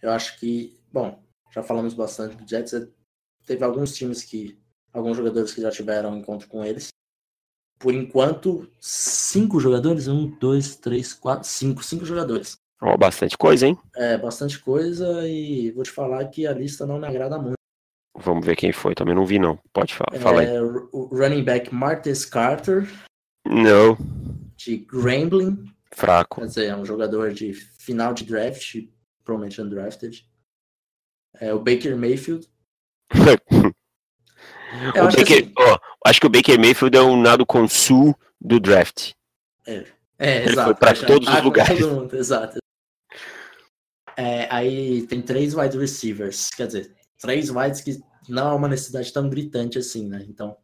[0.00, 1.22] Eu acho que, bom,
[1.52, 2.86] já falamos bastante do Jets, é,
[3.44, 4.58] teve alguns times que,
[4.92, 6.88] alguns jogadores que já tiveram encontro com eles
[7.84, 10.08] por enquanto, cinco jogadores.
[10.08, 11.84] Um, dois, três, quatro, cinco.
[11.84, 12.56] Cinco jogadores.
[12.80, 13.78] Oh, bastante coisa, hein?
[13.94, 17.54] É, bastante coisa e vou te falar que a lista não me agrada muito.
[18.16, 19.58] Vamos ver quem foi, também não vi não.
[19.72, 20.48] Pode falar, é, fala aí.
[20.92, 22.88] O running back Martes Carter.
[23.46, 23.98] Não.
[24.56, 25.70] De Grambling.
[25.92, 26.40] Fraco.
[26.40, 28.76] Quer dizer, é um jogador de final de draft,
[29.24, 30.26] provavelmente undrafted.
[31.40, 32.48] É o Baker Mayfield.
[33.14, 35.52] O Baker, assim...
[35.58, 39.12] ó, acho que o Baker Mayfield é um nado com sul do draft.
[39.66, 39.86] É,
[40.18, 40.64] é Ele exato.
[40.64, 41.80] Foi para todos os lugares.
[41.86, 42.58] Mundo, exato.
[44.16, 49.12] É, aí tem três wide receivers, quer dizer, três wides que não é uma necessidade
[49.12, 50.24] tão gritante assim, né?
[50.28, 50.56] Então,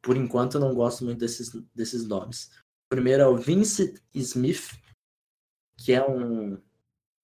[0.00, 2.50] por enquanto, eu não gosto muito desses, desses nomes.
[2.86, 4.70] O primeiro é o Vincent Smith,
[5.78, 6.62] que é um,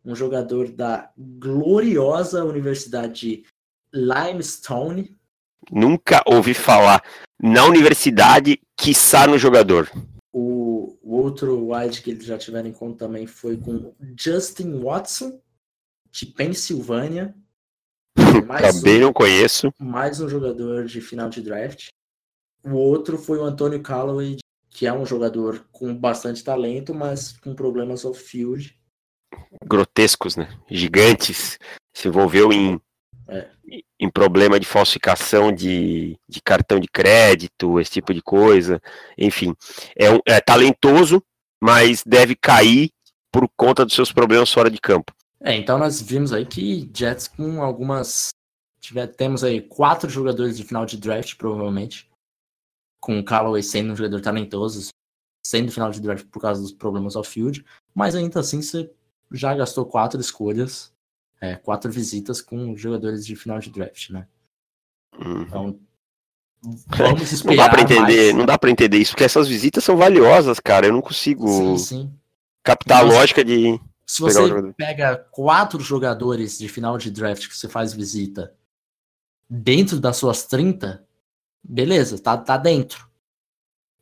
[0.04, 3.46] um jogador da gloriosa Universidade de
[3.92, 5.16] Limestone,
[5.70, 7.02] Nunca ouvi falar
[7.40, 9.90] na universidade, quiçá no jogador.
[10.32, 15.40] O, o outro wide que eles já tiveram em conta também foi com Justin Watson,
[16.10, 17.34] de Pensilvânia.
[18.16, 19.72] também um, não conheço.
[19.78, 21.88] Mais um jogador de final de draft.
[22.64, 24.38] O outro foi o Antônio Callaway,
[24.70, 28.78] que é um jogador com bastante talento, mas com problemas off-field.
[29.64, 30.48] Grotescos, né?
[30.70, 31.58] Gigantes.
[31.94, 32.80] Se envolveu em
[33.28, 33.48] é.
[33.98, 38.80] em problema de falsificação de, de, cartão de crédito, esse tipo de coisa.
[39.16, 39.54] Enfim,
[39.96, 41.22] é, um, é talentoso,
[41.60, 42.90] mas deve cair
[43.30, 45.12] por conta dos seus problemas fora de campo.
[45.40, 48.30] É, então nós vimos aí que Jets com algumas.
[49.16, 52.10] Temos aí quatro jogadores de final de draft, provavelmente.
[53.00, 54.88] Com o Callaway sendo um jogador talentoso,
[55.46, 57.64] sendo final de draft por causa dos problemas ao field.
[57.94, 58.90] Mas ainda assim você
[59.32, 60.92] já gastou quatro escolhas
[61.42, 64.28] é, quatro visitas com jogadores de final de draft, né?
[65.18, 65.42] Uhum.
[65.42, 65.80] Então,
[66.86, 67.56] vamos esperar.
[67.56, 68.34] não dá para entender, mais.
[68.36, 70.86] não dá para entender isso, porque essas visitas são valiosas, cara.
[70.86, 72.14] Eu não consigo sim, sim.
[72.62, 73.78] captar a lógica de.
[74.06, 74.40] Se você
[74.76, 78.54] pega quatro jogadores de final de draft que você faz visita
[79.50, 81.04] dentro das suas 30,
[81.60, 83.08] beleza, tá, tá dentro.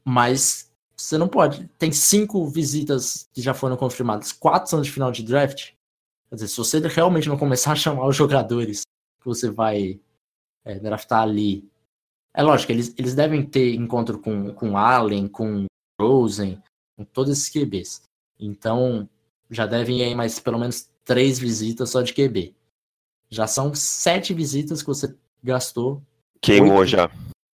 [0.05, 1.70] Mas você não pode.
[1.78, 5.70] Tem cinco visitas que já foram confirmadas, quatro são de final de draft.
[6.31, 8.83] Quer dizer, se você realmente não começar a chamar os jogadores
[9.20, 10.01] que você vai
[10.64, 11.68] é, draftar ali.
[12.33, 15.66] É lógico, eles, eles devem ter encontro com, com Allen, com
[16.01, 16.62] Rosen,
[16.97, 18.03] com todos esses QBs.
[18.39, 19.09] Então,
[19.51, 22.55] já devem ir aí mais pelo menos três visitas só de QB.
[23.28, 26.03] Já são sete visitas que você gastou.
[26.41, 27.11] Queimou oito, já.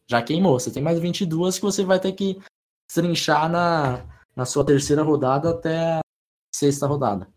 [0.08, 0.60] Já queimou.
[0.60, 2.38] Você tem mais 22 que você vai ter que
[2.92, 4.04] trinchar na,
[4.34, 6.00] na sua terceira rodada até a
[6.54, 7.28] sexta rodada.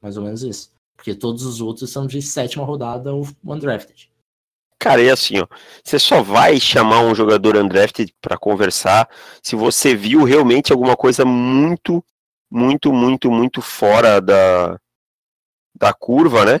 [0.00, 0.73] Mais ou menos isso.
[0.96, 4.10] Porque todos os outros são de sétima rodada ou undrafted.
[4.78, 5.46] Cara, é assim, ó.
[5.82, 9.08] Você só vai chamar um jogador undrafted para conversar
[9.42, 12.04] se você viu realmente alguma coisa muito,
[12.50, 14.78] muito, muito, muito fora da,
[15.74, 16.60] da curva, né?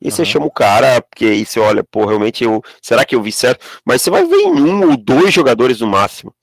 [0.00, 0.10] E uhum.
[0.10, 2.62] você chama o cara, porque aí você olha, pô, realmente eu.
[2.82, 3.64] Será que eu vi certo?
[3.84, 6.34] Mas você vai ver em um ou dois jogadores no máximo.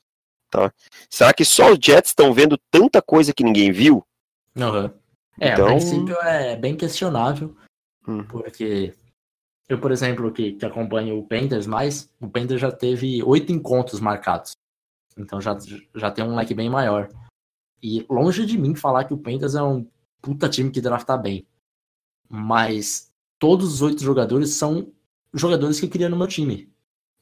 [0.49, 0.71] Tá?
[1.09, 4.05] Será que só os Jets estão vendo tanta coisa que ninguém viu?
[4.55, 4.91] Uhum.
[5.39, 5.65] É, então...
[5.65, 7.55] a princípio é bem questionável,
[8.07, 8.23] hum.
[8.23, 8.93] porque
[9.67, 13.99] eu, por exemplo, que, que acompanho o Panthers mais, o Panthers já teve oito encontros
[13.99, 14.51] marcados.
[15.17, 15.57] Então já,
[15.95, 17.09] já tem um leque bem maior.
[17.81, 19.87] E longe de mim falar que o Panthers é um
[20.21, 21.45] puta time que drafta bem.
[22.29, 24.91] Mas todos os oito jogadores são
[25.33, 26.71] jogadores que eu queria no meu time.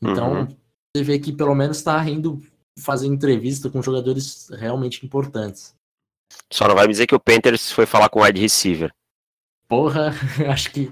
[0.02, 0.48] Então, uhum.
[0.96, 2.42] você vê que pelo menos está rindo
[2.80, 5.76] fazer entrevista com jogadores realmente importantes.
[6.52, 8.92] Só não vai me dizer que o Panthers foi falar com o wide receiver.
[9.68, 10.12] Porra,
[10.52, 10.92] acho que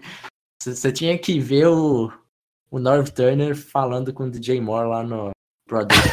[0.62, 2.12] você tinha que ver o,
[2.72, 5.32] o Norv Turner falando com o DJ Moore lá no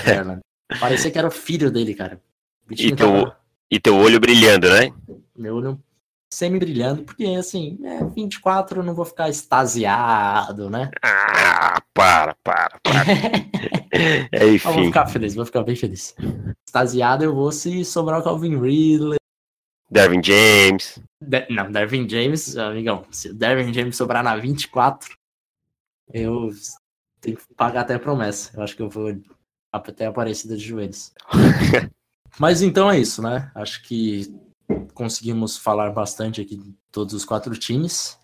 [0.07, 0.41] Ireland.
[0.81, 2.21] Parecia que era o filho dele, cara.
[2.71, 3.41] E teu, tava...
[3.71, 4.93] e teu olho brilhando, né?
[5.37, 5.81] Meu olho
[6.37, 10.91] semi-brilhando, porque assim, é 24 eu não vou ficar extasiado, né?
[11.03, 13.05] Ah, para, para, para.
[14.31, 14.69] é, enfim.
[14.69, 16.15] Eu vou ficar feliz, vou ficar bem feliz.
[16.67, 19.17] Extasiado eu vou se sobrar o Calvin Ridley.
[19.91, 21.01] Dervin James.
[21.19, 25.17] De não, Dervin James, amigão, se Dervin James sobrar na 24,
[26.13, 26.51] eu
[27.19, 28.51] tenho que pagar até a promessa.
[28.55, 29.11] Eu acho que eu vou
[29.73, 31.15] até a Aparecida de joelhos.
[32.39, 33.51] Mas então é isso, né?
[33.55, 34.46] Acho que
[34.95, 38.19] conseguimos falar bastante aqui de todos os quatro times.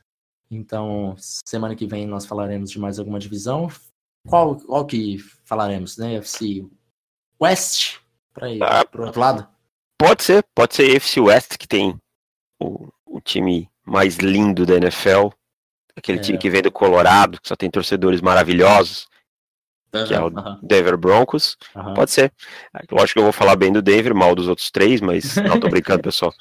[0.51, 3.69] Então, semana que vem nós falaremos de mais alguma divisão.
[4.29, 6.15] Qual, qual que falaremos, né?
[6.17, 6.67] FC
[7.41, 7.99] West,
[8.33, 9.49] para ir ah, pro outro lado?
[9.99, 11.97] Pode ser, pode ser FC West, que tem
[12.61, 15.29] o, o time mais lindo da NFL.
[15.97, 16.23] Aquele é.
[16.23, 19.12] time que vem do Colorado, que só tem torcedores maravilhosos
[20.07, 20.31] que é o
[20.63, 21.57] Denver Broncos.
[21.95, 22.33] Pode ser.
[22.91, 25.69] Lógico que eu vou falar bem do Denver, mal dos outros três, mas não tô
[25.69, 26.33] brincando, pessoal.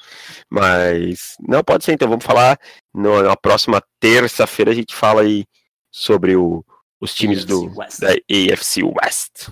[0.48, 2.58] Mas não pode ser, então vamos falar
[2.94, 5.44] no, na próxima terça-feira a gente fala aí
[5.90, 6.64] sobre o,
[7.00, 8.00] os times AFC do West.
[8.00, 9.50] da AFC West.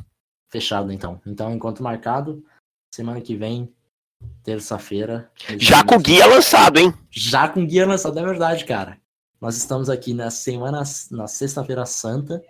[0.50, 1.20] Fechado então.
[1.26, 2.42] Então, enquanto marcado,
[2.92, 3.72] semana que vem,
[4.42, 5.30] terça-feira.
[5.58, 6.92] Já com guia lançado, hein?
[7.10, 8.98] Já com guia lançado, é verdade, cara.
[9.40, 12.42] Nós estamos aqui na semana, na sexta-feira santa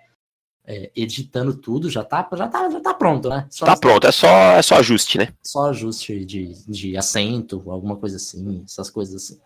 [0.65, 3.47] é, editando tudo, já tá, já tá, já tá pronto, né?
[3.51, 5.35] Só tá pronto, é só, é só ajuste, né?
[5.43, 9.41] Só ajuste de, de acento, alguma coisa assim, essas coisas assim.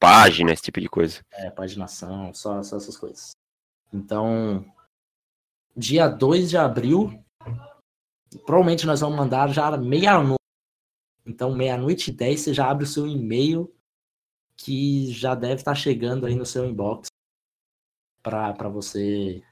[0.00, 1.20] Página, esse tipo de coisa.
[1.32, 3.32] É, paginação, só, só essas coisas.
[3.92, 4.64] Então,
[5.76, 7.22] dia 2 de abril,
[8.46, 10.38] provavelmente nós vamos mandar já meia-noite.
[11.26, 13.72] Então, meia-noite e 10, você já abre o seu e-mail
[14.56, 17.08] que já deve estar tá chegando aí no seu inbox
[18.22, 19.42] para você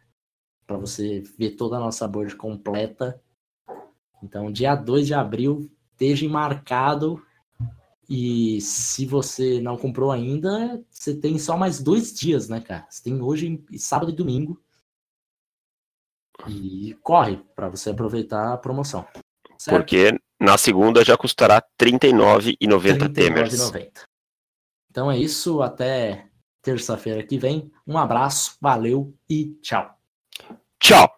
[0.67, 3.21] para você ver toda a nossa board completa.
[4.23, 7.23] Então, dia 2 de abril, esteja marcado.
[8.09, 12.87] E se você não comprou ainda, você tem só mais dois dias, né, cara?
[12.89, 14.61] Você tem hoje, sábado e domingo.
[16.47, 19.07] E corre para você aproveitar a promoção.
[19.59, 19.79] Certo?
[19.79, 23.73] Porque na segunda já custará R$ 39,90 Temers.
[24.91, 26.29] Então é isso, até
[26.63, 27.71] terça-feira que vem.
[27.87, 29.96] Um abraço, valeu e tchau.
[30.87, 31.11] Tchau!